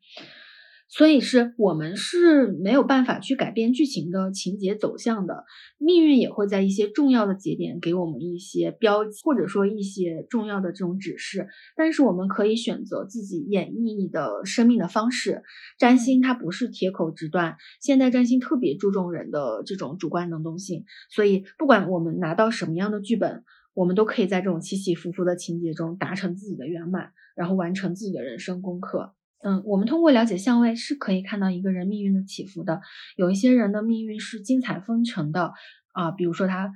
[0.95, 5.44] 所以是我们是没有办法去改变剧情的情节走向的，
[5.80, 11.48] 命运也会在一些重要的节点给我们一些标记，或者说一些重要的这种指示。
[11.76, 15.41] 但是我们可以选择自己演绎的生命的方式。
[15.80, 23.44] 占星它不是铁口直断，现代占星特别注重人的这种主观能动性，所以不管我们拿到什么样的剧本，
[23.74, 29.15] 我们都可以在这种起起伏伏的情节中达成自己的圆满，然后完成自己的人生功课。
[29.44, 32.82] 嗯，我们通过了解相位是可以看到一个人命运的起伏的。
[33.18, 35.52] 有一些人的命运是精彩纷呈的
[35.91, 36.72] 啊，比如说他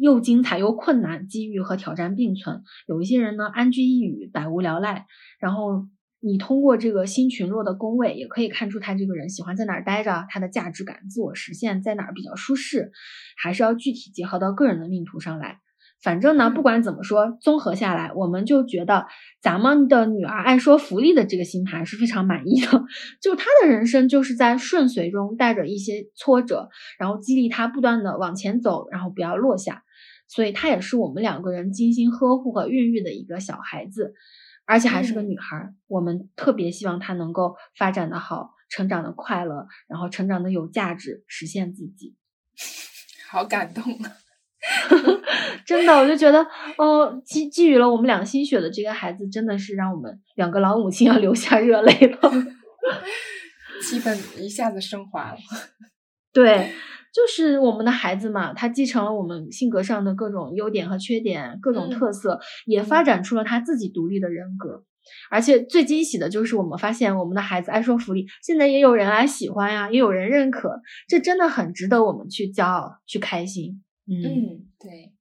[0.00, 2.62] 又精彩又困难，机遇和挑战并存。
[2.86, 5.06] 有一些人呢安居一隅，百无聊赖。
[5.40, 5.88] 然后
[6.20, 12.92] 你通过这个星群落的宫位，也可以看出他这个人喜欢在哪儿待着，他的价值感、自我实现在哪儿比较舒适，
[13.38, 15.60] 还是要具体结合到个人的命途上来。
[16.02, 19.06] 反正呢，不管怎么说，综合下来，我们就觉得
[19.40, 22.84] 咱们的女儿爱说福利的这个星盘是非常满意的。
[23.22, 26.68] 就她的人生就是在顺遂中带着一些挫折，
[26.98, 29.84] 然后激励她不断的往前走，然后不要落下。
[30.26, 34.14] 所以她也是我们两个人精心呵护和孕育的一个小孩子，
[34.66, 35.72] 而且还是个女孩。
[35.86, 42.16] 我们特别希望她能够发展的好，成长的快乐，然后成长的有价值，实现自己。
[43.30, 44.12] 好感动啊！
[45.66, 46.46] 真的，我就觉得，
[46.78, 52.30] 哦，寄寄予了我们两心血的这个孩子，真的是让我们两个老母亲要流下热泪了，
[53.82, 55.38] 气氛一下子升华了。
[56.32, 56.72] 对，
[57.12, 64.84] 就是我们的孩子嘛，他继承了我们性格上的各种优点和缺点，各种特色，也发展出了他自己独立的人格。
[65.30, 73.82] 而且最惊喜的就是，我们发现我们的孩子爱说福利，现在也有人来喜欢呀，也有人认可，这真的很值得我们去骄傲、去开心。
[74.04, 75.12] 嗯，对，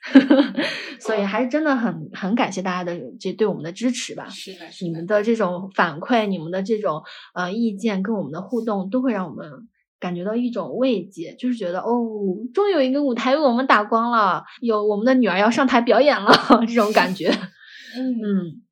[0.98, 4.26] 所以还是真的很很感谢大家的这对我们的支持吧。
[4.28, 7.02] 是的，你们的这种反馈，你们的这种
[7.34, 9.68] 呃意见跟我们的互动，都会让我们
[9.98, 11.92] 感觉到一种慰藉，就是觉得哦，
[12.54, 16.32] 终于有一个舞台为我们打光了，有我们的女儿要上台表演了，
[16.66, 17.28] 这种感觉。
[17.94, 18.62] 嗯，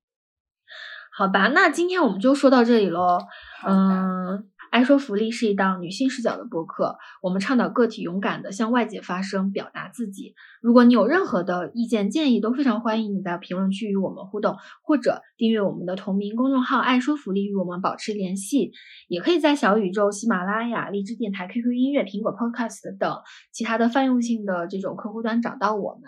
[1.15, 3.19] 好吧，那今天我们就说到这里喽。
[3.67, 4.49] 嗯。
[4.79, 10.37] 爱说福利是一档女性视角的播客，我们倡导个体勇敢的向外界发声，表达自己。
[10.63, 18.71] 如果你有任何的意见建议，都非常欢迎你在评论区与我们互动，或者订阅我们的同名公众号“爱说福利”与我们保持联系。
[19.09, 23.13] 也可以在小宇宙、喜马拉雅、荔枝电台、QQ 音乐、苹果 Podcast 等
[23.51, 26.03] 其他的泛用性的这种客户端找到我们。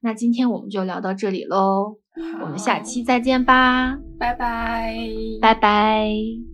[0.00, 1.98] 那今天我们就聊到这里喽，
[2.40, 4.96] 我们下期再见吧，拜拜，
[5.42, 6.53] 拜拜。